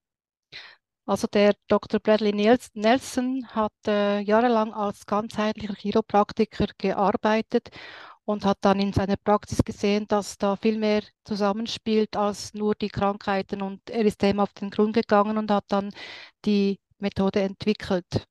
Also 1.07 1.29
der 1.29 1.55
Dr. 1.69 2.01
Bradley 2.01 2.33
Nelson 2.75 3.47
hat 3.51 3.73
äh, 3.87 4.21
jahrelang 4.21 4.73
als 4.75 5.07
ganzheitlicher 5.07 5.75
Chiropraktiker 5.75 6.67
gearbeitet 6.79 7.69
und 8.25 8.45
hat 8.45 8.59
dann 8.63 8.81
in 8.81 8.93
seiner 8.93 9.17
Praxis 9.17 9.63
gesehen, 9.65 10.07
dass 10.09 10.37
da 10.39 10.57
viel 10.57 10.79
mehr 10.79 11.03
zusammenspielt 11.25 12.17
als 12.17 12.55
nur 12.55 12.75
die 12.75 12.89
Krankheiten 12.89 13.63
und 13.63 13.89
er 13.89 14.05
ist 14.05 14.21
dem 14.23 14.41
auf 14.41 14.53
den 14.55 14.71
Grund 14.71 14.95
gegangen 14.95 15.39
und 15.39 15.51
hat 15.51 15.67
dann 15.69 15.93
die 16.45 16.81
Methode 16.99 17.41
entwickelt. 17.43 18.27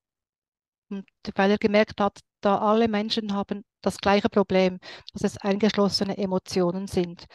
Und 0.90 1.06
weil 1.36 1.52
er 1.52 1.58
gemerkt 1.58 2.00
hat, 2.02 2.20
da 2.42 2.60
alle 2.60 2.88
Menschen 2.88 3.34
haben 3.34 3.64
das 3.82 3.98
gleiche 4.00 4.30
Problem, 4.30 4.80
dass 5.14 5.24
es 5.24 5.38
eingeschlossene 5.38 6.18
Emotionen 6.18 6.88
sind. 6.88 7.26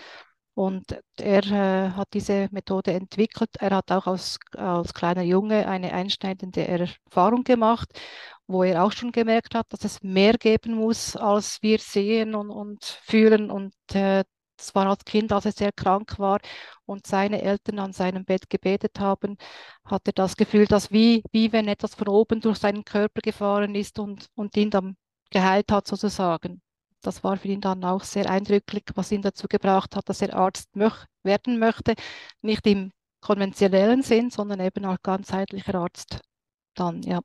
Und 0.54 0.98
er 1.16 1.44
äh, 1.46 1.90
hat 1.92 2.08
diese 2.12 2.48
Methode 2.50 2.92
entwickelt. 2.92 3.50
Er 3.58 3.70
hat 3.76 3.90
auch 3.92 4.06
als, 4.06 4.38
als 4.56 4.92
kleiner 4.92 5.22
Junge 5.22 5.66
eine 5.66 5.92
einschneidende 5.92 6.66
Erfahrung 6.66 7.44
gemacht, 7.44 7.88
wo 8.46 8.64
er 8.64 8.84
auch 8.84 8.92
schon 8.92 9.12
gemerkt 9.12 9.54
hat, 9.54 9.72
dass 9.72 9.84
es 9.84 10.02
mehr 10.02 10.34
geben 10.34 10.74
muss, 10.74 11.16
als 11.16 11.62
wir 11.62 11.78
sehen 11.78 12.34
und, 12.34 12.50
und 12.50 12.84
fühlen. 12.84 13.50
Und 13.50 13.74
äh, 13.94 14.24
das 14.60 14.74
war 14.74 14.86
als 14.86 15.04
Kind, 15.04 15.32
als 15.32 15.46
er 15.46 15.52
sehr 15.52 15.72
krank 15.72 16.18
war 16.18 16.40
und 16.84 17.06
seine 17.06 17.40
Eltern 17.42 17.78
an 17.78 17.92
seinem 17.92 18.24
Bett 18.24 18.50
gebetet 18.50 19.00
haben, 19.00 19.38
hat 19.84 20.02
er 20.06 20.12
das 20.12 20.36
Gefühl, 20.36 20.66
dass 20.66 20.90
wie, 20.90 21.22
wie 21.32 21.52
wenn 21.52 21.68
etwas 21.68 21.94
von 21.94 22.08
oben 22.08 22.40
durch 22.40 22.58
seinen 22.58 22.84
Körper 22.84 23.20
gefahren 23.22 23.74
ist 23.74 23.98
und, 23.98 24.28
und 24.34 24.56
ihn 24.56 24.70
dann 24.70 24.96
geheilt 25.30 25.72
hat 25.72 25.86
sozusagen. 25.86 26.60
Das 27.02 27.24
war 27.24 27.36
für 27.36 27.48
ihn 27.48 27.60
dann 27.60 27.84
auch 27.84 28.02
sehr 28.02 28.28
eindrücklich, 28.30 28.84
was 28.94 29.12
ihn 29.12 29.22
dazu 29.22 29.46
gebracht 29.48 29.96
hat, 29.96 30.08
dass 30.08 30.22
er 30.22 30.34
Arzt 30.34 30.74
möch 30.76 31.06
werden 31.22 31.58
möchte. 31.58 31.94
Nicht 32.42 32.66
im 32.66 32.92
konventionellen 33.20 34.02
Sinn, 34.02 34.30
sondern 34.30 34.60
eben 34.60 34.84
als 34.84 35.02
ganzheitlicher 35.02 35.74
Arzt 35.74 36.20
dann, 36.74 37.02
ja. 37.02 37.20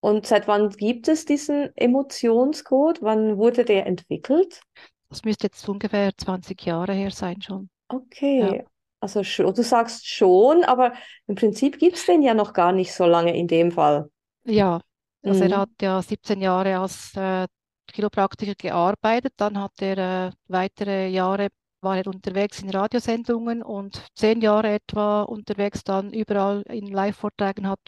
Und 0.00 0.26
seit 0.26 0.48
wann 0.48 0.70
gibt 0.70 1.06
es 1.06 1.24
diesen 1.24 1.70
Emotionscode? 1.76 3.02
Wann 3.02 3.36
wurde 3.36 3.64
der 3.64 3.86
entwickelt? 3.86 4.60
Das 5.08 5.24
müsste 5.24 5.46
jetzt 5.46 5.68
ungefähr 5.68 6.10
20 6.16 6.60
Jahre 6.66 6.92
her 6.92 7.12
sein 7.12 7.40
schon. 7.40 7.70
Okay, 7.88 8.56
ja. 8.56 8.64
also 8.98 9.20
du 9.20 9.62
sagst 9.62 10.08
schon, 10.08 10.64
aber 10.64 10.94
im 11.26 11.36
Prinzip 11.36 11.78
gibt 11.78 11.96
es 11.96 12.06
den 12.06 12.22
ja 12.22 12.34
noch 12.34 12.52
gar 12.52 12.72
nicht 12.72 12.92
so 12.92 13.04
lange 13.04 13.36
in 13.36 13.46
dem 13.46 13.70
Fall. 13.70 14.10
Ja, 14.44 14.80
also 15.22 15.44
mhm. 15.44 15.50
er 15.50 15.58
hat 15.58 15.70
ja 15.80 16.02
17 16.02 16.40
Jahre 16.40 16.78
als 16.78 17.14
äh, 17.14 17.46
Chiropraktiker 17.92 18.54
gearbeitet, 18.54 19.34
dann 19.36 19.58
hat 19.58 19.80
er 19.80 20.28
äh, 20.28 20.32
weitere 20.48 21.08
Jahre 21.08 21.48
war 21.82 21.96
er 21.96 22.06
unterwegs 22.06 22.62
in 22.62 22.70
Radiosendungen 22.70 23.62
und 23.62 24.04
zehn 24.14 24.40
Jahre 24.40 24.74
etwa 24.74 25.22
unterwegs 25.22 25.82
dann 25.84 26.12
überall 26.12 26.62
in 26.68 26.86
Live-Vorträgen 26.86 27.66
hat 27.68 27.80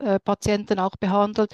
äh, 0.00 0.18
Patienten 0.20 0.78
auch 0.78 0.96
behandelt. 1.00 1.52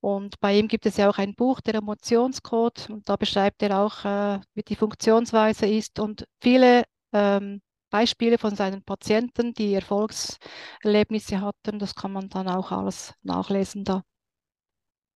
Und 0.00 0.38
bei 0.40 0.58
ihm 0.58 0.68
gibt 0.68 0.84
es 0.84 0.98
ja 0.98 1.08
auch 1.08 1.16
ein 1.16 1.34
Buch, 1.34 1.62
der 1.62 1.76
Emotionscode, 1.76 2.90
und 2.90 3.08
da 3.08 3.16
beschreibt 3.16 3.62
er 3.62 3.80
auch, 3.80 4.04
äh, 4.04 4.40
wie 4.54 4.62
die 4.62 4.76
Funktionsweise 4.76 5.66
ist 5.66 5.98
und 5.98 6.26
viele 6.42 6.84
ähm, 7.12 7.62
Beispiele 7.90 8.36
von 8.38 8.54
seinen 8.54 8.82
Patienten, 8.82 9.54
die 9.54 9.72
Erfolgserlebnisse 9.72 11.40
hatten. 11.40 11.78
Das 11.78 11.94
kann 11.94 12.12
man 12.12 12.28
dann 12.28 12.48
auch 12.48 12.70
alles 12.70 13.14
nachlesen 13.22 13.84
da. 13.84 14.02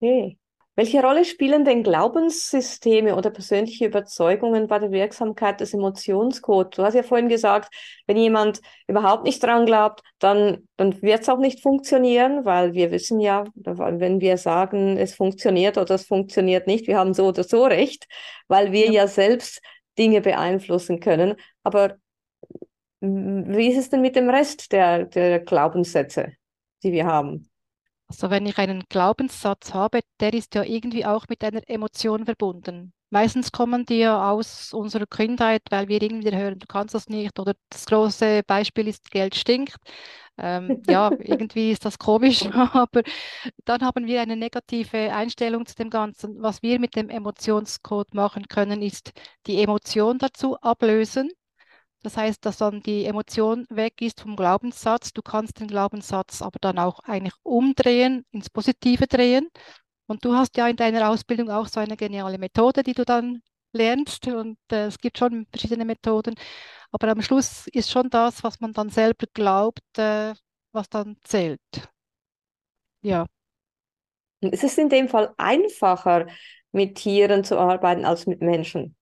Okay. 0.01 0.39
Welche 0.79 1.03
Rolle 1.03 1.25
spielen 1.25 1.65
denn 1.65 1.83
Glaubenssysteme 1.83 3.17
oder 3.17 3.31
persönliche 3.31 3.87
Überzeugungen 3.87 4.69
bei 4.69 4.79
der 4.79 4.93
Wirksamkeit 4.93 5.59
des 5.59 5.75
Emotionscodes? 5.75 6.77
Du 6.77 6.85
hast 6.85 6.95
ja 6.95 7.03
vorhin 7.03 7.29
gesagt, 7.29 7.75
wenn 8.07 8.17
jemand 8.17 8.61
überhaupt 8.87 9.25
nicht 9.25 9.43
dran 9.43 9.67
glaubt, 9.67 10.05
dann, 10.21 10.69
dann 10.77 11.03
wird 11.03 11.23
es 11.23 11.29
auch 11.29 11.41
nicht 11.41 11.63
funktionieren, 11.63 12.45
weil 12.45 12.75
wir 12.75 12.93
wissen 12.93 13.19
ja, 13.19 13.43
wenn 13.57 14.21
wir 14.21 14.37
sagen, 14.37 14.97
es 14.99 15.17
funktioniert 15.17 15.79
oder 15.79 15.97
es 15.97 16.07
funktioniert 16.07 16.69
nicht, 16.69 16.87
wir 16.87 16.97
haben 16.97 17.13
so 17.13 17.27
oder 17.27 17.43
so 17.43 17.65
recht, 17.65 18.07
weil 18.47 18.71
wir 18.71 18.87
ja, 18.87 18.93
ja 18.93 19.09
selbst 19.09 19.61
Dinge 19.99 20.21
beeinflussen 20.21 21.01
können. 21.01 21.35
Aber 21.65 21.97
wie 23.01 23.67
ist 23.67 23.79
es 23.79 23.91
denn 23.91 24.01
mit 24.01 24.15
dem 24.15 24.31
Rest 24.31 24.71
der, 24.71 25.07
der 25.07 25.41
Glaubenssätze, 25.41 26.35
die 26.85 26.93
wir 26.93 27.07
haben? 27.07 27.51
Also 28.09 28.31
wenn 28.31 28.47
ich 28.47 28.59
einen 28.59 28.85
Glaubenssatz 28.89 29.75
habe, 29.75 30.01
der 30.21 30.33
ist 30.33 30.55
ja 30.55 30.63
irgendwie 30.63 31.05
auch 31.05 31.27
mit 31.29 31.45
einer 31.45 31.61
Emotion 31.69 32.25
verbunden. 32.25 32.93
Meistens 33.11 33.53
kommen 33.53 33.87
die 33.87 33.99
ja 34.01 34.31
aus 34.31 34.73
unserer 34.75 35.07
Kindheit, 35.07 35.63
weil 35.71 35.89
wir 35.89 36.03
irgendwie 36.03 36.35
hören, 36.35 36.59
du 36.59 36.67
kannst 36.67 36.95
das 36.95 37.09
nicht. 37.09 37.39
Oder 37.39 37.55
das 37.71 37.87
große 37.87 38.43
Beispiel 38.47 38.89
ist, 38.89 39.11
Geld 39.11 39.35
stinkt. 39.35 39.77
Ähm, 40.37 40.83
ja, 40.89 41.11
irgendwie 41.19 41.71
ist 41.73 41.85
das 41.85 41.99
komisch, 41.99 42.45
aber 42.53 43.03
dann 43.65 43.83
haben 43.83 44.07
wir 44.07 44.21
eine 44.23 44.37
negative 44.37 45.13
Einstellung 45.13 45.67
zu 45.67 45.75
dem 45.75 45.91
Ganzen. 45.91 46.41
Was 46.43 46.63
wir 46.63 46.79
mit 46.81 46.97
dem 46.97 47.09
Emotionscode 47.11 48.15
machen 48.15 48.47
können, 48.49 48.83
ist 48.83 49.13
die 49.47 49.63
Emotion 49.63 50.19
dazu 50.19 50.59
ablösen 50.61 51.31
das 52.03 52.17
heißt, 52.17 52.45
dass 52.47 52.59
dann 52.59 52.81
die 52.83 53.05
Emotion 53.07 53.67
weg 53.71 54.01
ist 54.01 54.21
vom 54.21 54.37
Glaubenssatz. 54.37 55.13
Du 55.13 55.23
kannst 55.23 55.59
den 55.61 55.67
Glaubenssatz 55.67 56.43
aber 56.43 56.59
dann 56.61 56.79
auch 56.79 57.01
eigentlich 57.01 57.35
umdrehen, 57.43 58.25
ins 58.31 58.51
Positive 58.51 59.07
drehen. 59.07 59.49
Und 60.07 60.25
du 60.25 60.35
hast 60.35 60.57
ja 60.57 60.69
in 60.69 60.77
deiner 60.77 61.11
Ausbildung 61.11 61.51
auch 61.51 61.67
so 61.67 61.81
eine 61.81 61.97
geniale 61.97 62.39
Methode, 62.39 62.83
die 62.83 62.95
du 62.95 63.05
dann 63.05 63.43
lernst. 63.73 64.27
Und 64.29 64.59
äh, 64.71 64.87
es 64.87 64.99
gibt 64.99 65.19
schon 65.19 65.47
verschiedene 65.51 65.85
Methoden. 65.85 66.35
Aber 66.93 67.09
am 67.09 67.21
Schluss 67.21 67.67
ist 67.69 67.91
schon 67.91 68.09
das, 68.11 68.43
was 68.45 68.61
man 68.61 68.73
dann 68.73 68.91
selber 68.91 69.27
glaubt, 69.35 69.99
äh, 69.99 70.35
was 70.73 70.89
dann 70.89 71.17
zählt. 71.25 71.61
Ja. 73.03 73.27
Ist 74.41 74.65
es 74.65 74.79
in 74.79 74.89
dem 74.89 75.09
Fall 75.09 75.35
einfacher, 75.37 76.27
mit 76.71 76.97
Tieren 76.97 77.43
zu 77.43 77.59
arbeiten 77.59 78.05
als 78.05 78.27
mit 78.27 78.41
Menschen? 78.41 78.97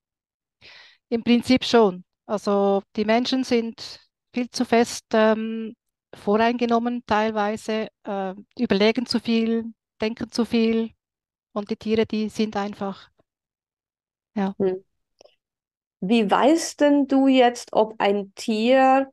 Im 1.10 1.22
Prinzip 1.22 1.64
schon. 1.64 2.05
Also 2.26 2.82
die 2.96 3.04
Menschen 3.04 3.44
sind 3.44 4.00
viel 4.34 4.50
zu 4.50 4.64
fest 4.64 5.06
ähm, 5.12 5.74
voreingenommen 6.14 7.02
teilweise, 7.06 7.88
äh, 8.04 8.34
überlegen 8.58 9.06
zu 9.06 9.20
viel, 9.20 9.64
denken 10.00 10.30
zu 10.30 10.44
viel 10.44 10.90
und 11.52 11.70
die 11.70 11.76
Tiere, 11.76 12.06
die 12.06 12.28
sind 12.28 12.56
einfach, 12.56 13.10
ja. 14.34 14.54
Hm. 14.58 14.82
Wie 16.00 16.30
weißt 16.30 16.80
denn 16.80 17.06
du 17.06 17.26
jetzt, 17.26 17.72
ob 17.72 17.94
ein 17.98 18.32
Tier 18.34 19.10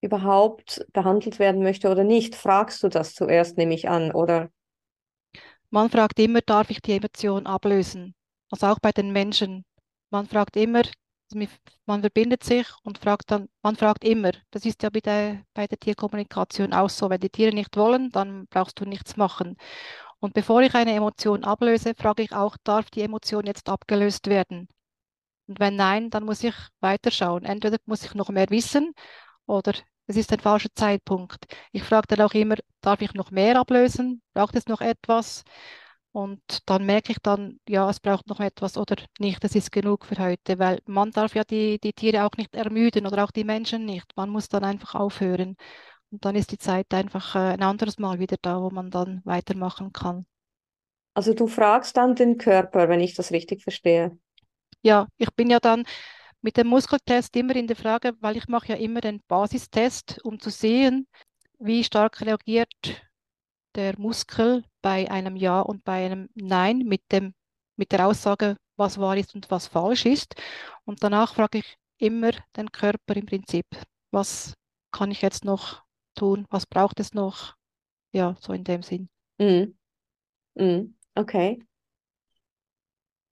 überhaupt 0.00 0.84
behandelt 0.92 1.38
werden 1.38 1.62
möchte 1.62 1.90
oder 1.90 2.04
nicht? 2.04 2.34
Fragst 2.34 2.82
du 2.82 2.88
das 2.88 3.14
zuerst, 3.14 3.58
nehme 3.58 3.74
ich 3.74 3.88
an, 3.88 4.12
oder? 4.12 4.50
Man 5.70 5.90
fragt 5.90 6.18
immer, 6.20 6.40
darf 6.40 6.70
ich 6.70 6.80
die 6.82 6.92
Emotion 6.92 7.46
ablösen? 7.46 8.14
Also 8.50 8.66
auch 8.68 8.78
bei 8.78 8.92
den 8.92 9.10
Menschen. 9.12 9.64
Man 10.10 10.26
fragt 10.26 10.56
immer, 10.56 10.82
man 11.86 12.00
verbindet 12.00 12.44
sich 12.44 12.66
und 12.82 12.98
fragt 12.98 13.30
dann, 13.30 13.48
man 13.62 13.76
fragt 13.76 14.04
immer. 14.04 14.32
Das 14.50 14.64
ist 14.64 14.82
ja 14.82 14.90
bei 14.90 15.00
der, 15.00 15.42
bei 15.54 15.66
der 15.66 15.78
Tierkommunikation 15.78 16.72
auch 16.72 16.90
so. 16.90 17.10
Wenn 17.10 17.20
die 17.20 17.30
Tiere 17.30 17.54
nicht 17.54 17.76
wollen, 17.76 18.10
dann 18.10 18.46
brauchst 18.48 18.80
du 18.80 18.84
nichts 18.84 19.16
machen. 19.16 19.56
Und 20.20 20.34
bevor 20.34 20.62
ich 20.62 20.74
eine 20.74 20.94
Emotion 20.94 21.44
ablöse, 21.44 21.94
frage 21.96 22.22
ich 22.22 22.32
auch, 22.32 22.56
darf 22.64 22.90
die 22.90 23.02
Emotion 23.02 23.46
jetzt 23.46 23.68
abgelöst 23.68 24.28
werden? 24.28 24.68
Und 25.46 25.60
wenn 25.60 25.76
nein, 25.76 26.10
dann 26.10 26.24
muss 26.24 26.44
ich 26.44 26.54
weiterschauen. 26.80 27.44
Entweder 27.44 27.78
muss 27.86 28.04
ich 28.04 28.14
noch 28.14 28.28
mehr 28.30 28.48
wissen 28.50 28.94
oder 29.46 29.74
es 30.06 30.16
ist 30.16 30.32
ein 30.32 30.40
falscher 30.40 30.74
Zeitpunkt. 30.74 31.44
Ich 31.72 31.82
frage 31.84 32.06
dann 32.08 32.20
auch 32.22 32.34
immer, 32.34 32.56
darf 32.80 33.00
ich 33.02 33.14
noch 33.14 33.30
mehr 33.30 33.58
ablösen? 33.58 34.22
Braucht 34.34 34.56
es 34.56 34.66
noch 34.66 34.80
etwas? 34.80 35.44
Und 36.12 36.42
dann 36.66 36.84
merke 36.84 37.12
ich 37.12 37.18
dann, 37.22 37.58
ja, 37.66 37.88
es 37.88 37.98
braucht 37.98 38.26
noch 38.28 38.40
etwas 38.40 38.76
oder 38.76 38.96
nicht, 39.18 39.42
das 39.42 39.54
ist 39.54 39.72
genug 39.72 40.04
für 40.04 40.18
heute, 40.18 40.58
weil 40.58 40.80
man 40.86 41.10
darf 41.10 41.34
ja 41.34 41.42
die, 41.42 41.78
die 41.80 41.94
Tiere 41.94 42.24
auch 42.24 42.36
nicht 42.36 42.54
ermüden 42.54 43.06
oder 43.06 43.24
auch 43.24 43.30
die 43.30 43.44
Menschen 43.44 43.86
nicht. 43.86 44.04
Man 44.14 44.28
muss 44.28 44.48
dann 44.48 44.62
einfach 44.62 44.94
aufhören. 44.94 45.56
Und 46.10 46.24
dann 46.26 46.36
ist 46.36 46.52
die 46.52 46.58
Zeit 46.58 46.92
einfach 46.92 47.34
äh, 47.34 47.38
ein 47.54 47.62
anderes 47.62 47.98
Mal 47.98 48.18
wieder 48.18 48.36
da, 48.42 48.60
wo 48.60 48.68
man 48.70 48.90
dann 48.90 49.22
weitermachen 49.24 49.92
kann. 49.92 50.26
Also 51.14 51.32
du 51.32 51.46
fragst 51.46 51.96
dann 51.96 52.14
den 52.14 52.36
Körper, 52.36 52.90
wenn 52.90 53.00
ich 53.00 53.14
das 53.14 53.32
richtig 53.32 53.62
verstehe. 53.62 54.18
Ja, 54.82 55.08
ich 55.16 55.30
bin 55.30 55.48
ja 55.48 55.60
dann 55.60 55.84
mit 56.42 56.58
dem 56.58 56.66
Muskeltest 56.66 57.34
immer 57.36 57.56
in 57.56 57.66
der 57.66 57.76
Frage, 57.76 58.12
weil 58.20 58.36
ich 58.36 58.48
mache 58.48 58.68
ja 58.68 58.74
immer 58.74 59.00
den 59.00 59.22
Basistest, 59.28 60.20
um 60.24 60.38
zu 60.40 60.50
sehen, 60.50 61.06
wie 61.58 61.84
stark 61.84 62.20
reagiert 62.20 62.68
der 63.74 63.98
Muskel 63.98 64.64
bei 64.82 65.10
einem 65.10 65.36
Ja 65.36 65.60
und 65.60 65.84
bei 65.84 66.06
einem 66.06 66.28
Nein 66.34 66.78
mit, 66.78 67.02
dem, 67.10 67.34
mit 67.76 67.92
der 67.92 68.06
Aussage, 68.06 68.56
was 68.76 68.98
wahr 68.98 69.16
ist 69.16 69.34
und 69.34 69.50
was 69.50 69.66
falsch 69.66 70.06
ist. 70.06 70.34
Und 70.84 71.02
danach 71.02 71.34
frage 71.34 71.58
ich 71.58 71.76
immer 71.98 72.32
den 72.56 72.70
Körper 72.72 73.16
im 73.16 73.26
Prinzip, 73.26 73.66
was 74.10 74.54
kann 74.90 75.10
ich 75.10 75.22
jetzt 75.22 75.44
noch 75.44 75.82
tun, 76.14 76.46
was 76.50 76.66
braucht 76.66 77.00
es 77.00 77.14
noch? 77.14 77.54
Ja, 78.12 78.36
so 78.40 78.52
in 78.52 78.64
dem 78.64 78.82
Sinn. 78.82 79.08
Mm. 79.38 79.74
Mm. 80.54 80.94
Okay. 81.14 81.64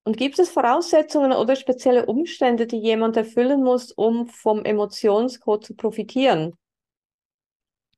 Und 0.03 0.17
gibt 0.17 0.39
es 0.39 0.49
Voraussetzungen 0.49 1.31
oder 1.31 1.55
spezielle 1.55 2.07
Umstände, 2.07 2.65
die 2.65 2.79
jemand 2.79 3.17
erfüllen 3.17 3.61
muss, 3.61 3.91
um 3.91 4.27
vom 4.27 4.65
Emotionscode 4.65 5.63
zu 5.63 5.75
profitieren? 5.75 6.57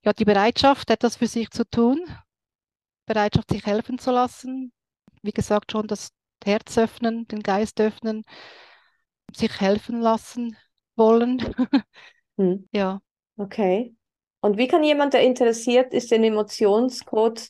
Ja, 0.04 0.12
die 0.12 0.26
Bereitschaft, 0.26 0.90
etwas 0.90 1.16
für 1.16 1.28
sich 1.28 1.50
zu 1.50 1.64
tun, 1.66 2.06
Bereitschaft, 3.06 3.52
sich 3.52 3.66
helfen 3.66 4.00
zu 4.00 4.12
lassen. 4.12 4.72
Wie 5.22 5.32
gesagt, 5.32 5.72
schon 5.72 5.88
das 5.88 6.10
Herz 6.44 6.78
öffnen, 6.78 7.28
den 7.28 7.42
Geist 7.42 7.80
öffnen, 7.80 8.24
sich 9.36 9.60
helfen 9.60 10.02
lassen 10.02 10.58
wollen. 10.96 11.40
hm. 12.38 12.68
Ja. 12.72 13.02
Okay. 13.38 13.96
Und 14.42 14.58
wie 14.58 14.68
kann 14.68 14.84
jemand, 14.84 15.14
der 15.14 15.24
interessiert 15.24 15.94
ist, 15.94 16.12
den 16.12 16.24
Emotionscode 16.24 17.50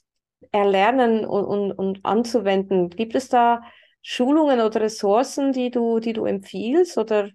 erlernen 0.52 1.26
und, 1.26 1.46
und, 1.46 1.72
und 1.72 2.06
anzuwenden? 2.06 2.90
Gibt 2.90 3.16
es 3.16 3.30
da 3.30 3.62
Schulungen 4.02 4.62
oder 4.62 4.82
Ressourcen, 4.82 5.52
die 5.54 5.72
du, 5.72 6.00
die 6.00 6.14
du 6.14 6.26
empfiehlst? 6.26 6.98
Oder 6.98 7.30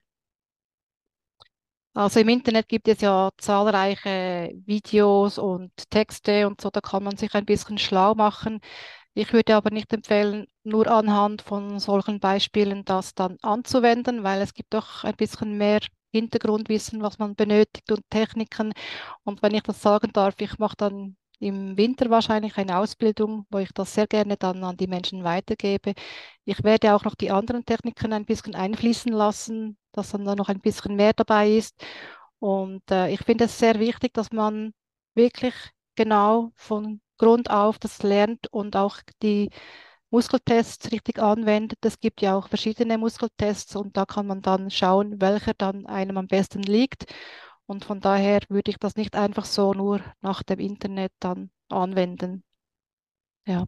also 1.98 2.20
im 2.20 2.28
Internet 2.28 2.68
gibt 2.68 2.86
es 2.88 3.00
ja 3.00 3.30
zahlreiche 3.38 4.52
Videos 4.66 5.36
und 5.38 5.72
Texte 5.90 6.46
und 6.46 6.60
so, 6.60 6.70
da 6.70 6.80
kann 6.80 7.02
man 7.02 7.16
sich 7.16 7.34
ein 7.34 7.44
bisschen 7.44 7.78
schlau 7.78 8.14
machen. 8.14 8.60
Ich 9.14 9.32
würde 9.32 9.56
aber 9.56 9.70
nicht 9.70 9.92
empfehlen, 9.92 10.46
nur 10.64 10.86
anhand 10.88 11.42
von 11.42 11.80
solchen 11.80 12.20
Beispielen 12.20 12.84
das 12.84 13.14
dann 13.14 13.36
anzuwenden, 13.42 14.22
weil 14.24 14.40
es 14.42 14.54
gibt 14.54 14.74
doch 14.74 15.04
ein 15.04 15.16
bisschen 15.16 15.58
mehr 15.58 15.80
Hintergrundwissen, 16.12 17.02
was 17.02 17.18
man 17.18 17.34
benötigt 17.34 17.90
und 17.90 18.08
Techniken. 18.10 18.72
Und 19.24 19.42
wenn 19.42 19.54
ich 19.54 19.62
das 19.62 19.82
sagen 19.82 20.12
darf, 20.12 20.36
ich 20.40 20.58
mache 20.58 20.76
dann 20.78 21.16
im 21.40 21.76
Winter 21.76 22.10
wahrscheinlich 22.10 22.56
eine 22.58 22.78
Ausbildung, 22.78 23.46
wo 23.50 23.58
ich 23.58 23.70
das 23.72 23.94
sehr 23.94 24.06
gerne 24.06 24.36
dann 24.36 24.64
an 24.64 24.76
die 24.76 24.86
Menschen 24.88 25.24
weitergebe. 25.24 25.94
Ich 26.44 26.64
werde 26.64 26.94
auch 26.94 27.04
noch 27.04 27.14
die 27.14 27.30
anderen 27.30 27.64
Techniken 27.64 28.12
ein 28.12 28.24
bisschen 28.24 28.54
einfließen 28.54 29.12
lassen, 29.12 29.78
dass 29.92 30.10
dann 30.10 30.24
da 30.24 30.34
noch 30.34 30.48
ein 30.48 30.60
bisschen 30.60 30.96
mehr 30.96 31.12
dabei 31.12 31.50
ist. 31.52 31.76
Und 32.40 32.90
äh, 32.90 33.10
ich 33.10 33.20
finde 33.24 33.44
es 33.44 33.58
sehr 33.58 33.78
wichtig, 33.80 34.14
dass 34.14 34.32
man 34.32 34.72
wirklich 35.14 35.54
genau 35.96 36.52
von 36.56 37.00
Grund 37.18 37.50
auf 37.50 37.78
das 37.78 38.02
lernt 38.02 38.46
und 38.52 38.76
auch 38.76 38.98
die 39.22 39.50
Muskeltests 40.10 40.90
richtig 40.92 41.18
anwendet. 41.18 41.78
Es 41.84 42.00
gibt 42.00 42.22
ja 42.22 42.36
auch 42.36 42.48
verschiedene 42.48 42.98
Muskeltests 42.98 43.76
und 43.76 43.96
da 43.96 44.06
kann 44.06 44.26
man 44.26 44.40
dann 44.42 44.70
schauen, 44.70 45.20
welcher 45.20 45.54
dann 45.54 45.86
einem 45.86 46.16
am 46.18 46.26
besten 46.28 46.62
liegt. 46.62 47.06
Und 47.68 47.84
von 47.84 48.00
daher 48.00 48.40
würde 48.48 48.72
ich 48.72 48.78
das 48.78 48.96
nicht 48.96 49.14
einfach 49.14 49.44
so 49.44 49.72
nur 49.74 50.02
nach 50.22 50.42
dem 50.42 50.58
Internet 50.58 51.12
dann 51.20 51.50
anwenden. 51.68 52.42
Ja. 53.46 53.66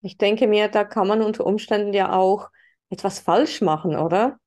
Ich 0.00 0.16
denke 0.16 0.46
mir, 0.46 0.68
da 0.68 0.84
kann 0.84 1.06
man 1.06 1.20
unter 1.20 1.44
Umständen 1.46 1.92
ja 1.92 2.12
auch 2.14 2.48
etwas 2.88 3.18
falsch 3.18 3.60
machen, 3.60 3.94
oder? 3.96 4.38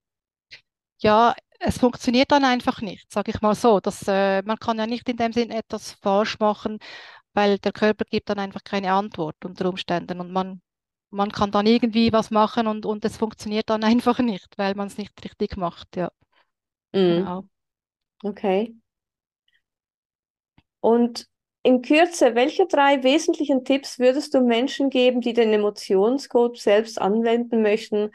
Ja, 1.01 1.35
es 1.59 1.77
funktioniert 1.77 2.31
dann 2.31 2.43
einfach 2.45 2.81
nicht, 2.81 3.11
sage 3.11 3.31
ich 3.31 3.41
mal 3.41 3.55
so. 3.55 3.79
Dass, 3.79 4.03
äh, 4.07 4.41
man 4.43 4.57
kann 4.59 4.77
ja 4.77 4.87
nicht 4.87 5.07
in 5.09 5.17
dem 5.17 5.33
Sinn 5.33 5.51
etwas 5.51 5.93
falsch 5.93 6.39
machen, 6.39 6.79
weil 7.33 7.59
der 7.59 7.71
Körper 7.73 8.05
gibt 8.05 8.29
dann 8.29 8.39
einfach 8.39 8.63
keine 8.63 8.93
Antwort 8.93 9.43
unter 9.45 9.69
Umständen 9.69 10.19
und 10.21 10.31
man, 10.31 10.61
man 11.11 11.31
kann 11.31 11.51
dann 11.51 11.67
irgendwie 11.67 12.13
was 12.13 12.31
machen 12.31 12.67
und, 12.67 12.85
und 12.85 13.05
es 13.05 13.17
funktioniert 13.17 13.69
dann 13.69 13.83
einfach 13.85 14.19
nicht, 14.19 14.57
weil 14.57 14.75
man 14.75 14.87
es 14.87 14.97
nicht 14.99 15.23
richtig 15.25 15.57
macht, 15.57 15.95
ja. 15.97 16.11
Mhm. 16.93 17.29
Genau. 17.29 17.47
Okay. 18.23 18.73
Und 20.81 21.27
in 21.63 21.81
Kürze, 21.81 22.35
welche 22.35 22.65
drei 22.67 23.03
wesentlichen 23.03 23.65
Tipps 23.65 23.99
würdest 23.99 24.33
du 24.33 24.41
Menschen 24.41 24.89
geben, 24.89 25.21
die 25.21 25.33
den 25.33 25.51
Emotionscode 25.51 26.57
selbst 26.57 27.01
anwenden 27.01 27.61
möchten, 27.61 28.11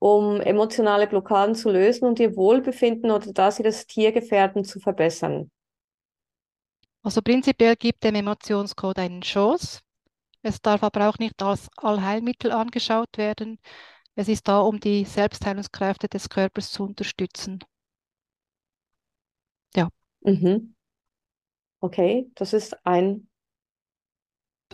um 0.00 0.40
emotionale 0.40 1.06
Blockaden 1.06 1.54
zu 1.54 1.70
lösen 1.70 2.06
und 2.06 2.18
ihr 2.18 2.36
Wohlbefinden 2.36 3.10
oder 3.10 3.32
das 3.32 3.60
ihres 3.60 3.86
Tiergefährten 3.86 4.64
zu 4.64 4.80
verbessern? 4.80 5.50
Also 7.02 7.22
prinzipiell 7.22 7.76
gibt 7.76 8.04
dem 8.04 8.14
Emotionscode 8.16 8.98
einen 8.98 9.22
Chance. 9.22 9.80
Es 10.42 10.60
darf 10.60 10.82
aber 10.82 11.08
auch 11.08 11.18
nicht 11.18 11.42
als 11.42 11.68
Allheilmittel 11.76 12.52
angeschaut 12.52 13.16
werden. 13.18 13.58
Es 14.16 14.28
ist 14.28 14.48
da, 14.48 14.60
um 14.60 14.80
die 14.80 15.04
Selbstheilungskräfte 15.04 16.08
des 16.08 16.28
Körpers 16.28 16.72
zu 16.72 16.84
unterstützen. 16.84 17.60
Mhm. 20.22 20.74
Okay, 21.80 22.30
das 22.34 22.52
ist 22.52 22.76
ein. 22.84 23.28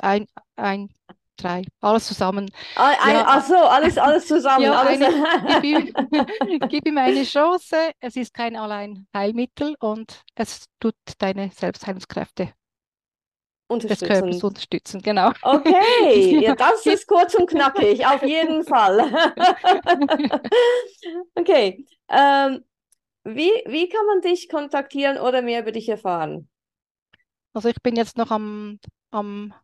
Ein, 0.03 0.27
ein, 0.57 0.91
drei, 1.37 1.65
alles 1.81 2.07
zusammen. 2.07 2.51
Ah, 2.75 2.95
ein, 3.01 3.17
Ja, 3.17 3.25
ach 3.27 3.45
so, 3.45 3.55
alles, 3.57 3.97
alles 3.99 4.27
zusammen. 4.27 4.65
ja, 4.65 4.73
Alles. 4.81 5.01
eine, 5.03 5.61
gib 5.61 5.65
ihm, 5.65 5.93
gib 6.69 6.87
ihm 6.87 6.99
eine 6.99 7.25
Chance. 7.25 7.93
Es 8.01 8.17
ist 8.17 8.35
kein 8.35 8.57
Alleinheilmittel 8.57 9.75
und 9.81 10.23
es 10.35 10.65
tut 10.81 10.95
deine 11.19 11.51
Selbstheilungskräfte 11.51 12.53
des 13.71 14.01
Körpers 14.01 14.43
unterstützen. 14.45 15.01
Genau. 15.03 15.33
Okay, 15.43 16.41
ja, 16.45 16.55
das 16.55 16.87
ist 16.87 17.07
kurz 17.07 17.35
und 17.35 17.49
knackig, 17.49 18.07
auf 18.07 18.23
jeden 18.23 18.65
Fall. 18.65 19.11
Okay, 21.35 21.87
ähm, 22.09 22.65
wie, 23.27 23.51
wie 23.67 23.89
kann 23.89 24.07
man 24.07 24.21
dich 24.23 24.49
kontaktieren 24.49 25.19
oder 25.19 25.43
mehr 25.43 25.63
über 25.63 25.73
dich 25.73 25.89
erfahren? 25.89 26.49
also 27.57 27.71
ich 27.71 27.83
bin 27.83 27.97
jetzt 27.97 28.19
noch 28.19 28.31
am, 28.31 28.79
am 29.11 29.55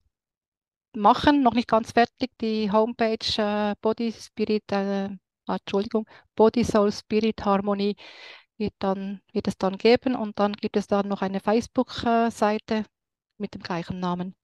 Machen, 0.94 1.42
noch 1.42 1.54
nicht 1.54 1.68
ganz 1.68 1.92
fertig. 1.92 2.30
Die 2.40 2.70
Homepage 2.70 3.18
äh, 3.38 3.74
Body 3.80 4.12
Spirit, 4.12 4.64
äh, 4.72 5.08
ah, 5.46 5.56
Entschuldigung, 5.56 6.06
Body 6.34 6.64
Soul 6.64 6.90
Spirit 6.90 7.44
Harmonie 7.44 7.96
wird 8.58 8.74
dann, 8.78 9.20
wird 9.32 9.48
es 9.48 9.56
dann 9.58 9.76
geben 9.76 10.14
und 10.14 10.38
dann 10.38 10.52
gibt 10.54 10.76
es 10.76 10.86
dann 10.86 11.08
noch 11.08 11.22
eine 11.22 11.40
Facebook-Seite 11.40 12.84
mit 13.38 13.54
dem 13.54 13.62
gleichen 13.62 14.00
Namen. 14.00 14.34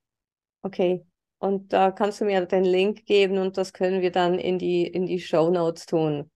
Okay, 0.63 1.07
und 1.39 1.73
da 1.73 1.91
kannst 1.91 2.21
du 2.21 2.25
mir 2.25 2.45
den 2.47 2.65
Link 2.65 3.07
geben 3.07 3.39
und 3.39 3.57
das 3.57 3.73
können 3.73 4.03
wir 4.03 4.11
dann 4.11 4.39
in 4.39 4.59
die, 4.59 4.87
in 4.87 5.07
die 5.07 5.21
Show 5.21 5.51
Notes 5.51 5.87
tun. 5.87 6.31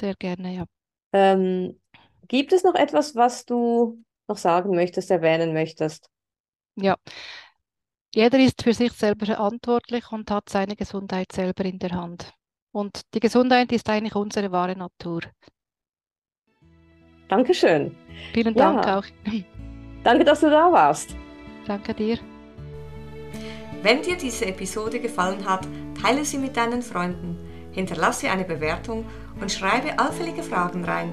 Sehr 0.00 0.14
gerne, 0.14 0.54
ja. 0.54 0.64
Ähm, 1.12 1.80
gibt 2.28 2.52
es 2.52 2.62
noch 2.64 2.74
etwas, 2.74 3.14
was 3.14 3.44
du 3.46 4.02
noch 4.28 4.36
sagen 4.38 4.74
möchtest, 4.74 5.10
erwähnen 5.10 5.52
möchtest? 5.52 6.08
Ja, 6.76 6.96
jeder 8.14 8.38
ist 8.38 8.62
für 8.62 8.72
sich 8.72 8.92
selber 8.94 9.26
verantwortlich 9.26 10.10
und 10.10 10.30
hat 10.30 10.48
seine 10.48 10.74
Gesundheit 10.74 11.32
selber 11.32 11.64
in 11.66 11.78
der 11.78 11.90
Hand. 11.92 12.32
Und 12.72 13.02
die 13.14 13.20
Gesundheit 13.20 13.72
ist 13.72 13.88
eigentlich 13.90 14.14
unsere 14.14 14.50
wahre 14.52 14.74
Natur. 14.76 15.20
Dankeschön. 17.28 17.94
Vielen 18.32 18.56
Dank 18.56 18.86
Ja, 18.86 18.98
auch. 18.98 19.04
danke, 20.04 20.24
dass 20.24 20.40
du 20.40 20.50
da 20.50 20.70
warst. 20.72 21.16
Danke 21.64 21.94
dir. 21.94 22.18
Wenn 23.82 24.02
dir 24.02 24.16
diese 24.16 24.46
Episode 24.46 25.00
gefallen 25.00 25.44
hat, 25.48 25.68
teile 26.00 26.24
sie 26.24 26.38
mit 26.38 26.56
deinen 26.56 26.82
Freunden, 26.82 27.38
hinterlasse 27.72 28.30
eine 28.30 28.44
Bewertung 28.44 29.04
und 29.40 29.52
schreibe 29.52 29.98
allfällige 29.98 30.42
Fragen 30.42 30.84
rein. 30.84 31.12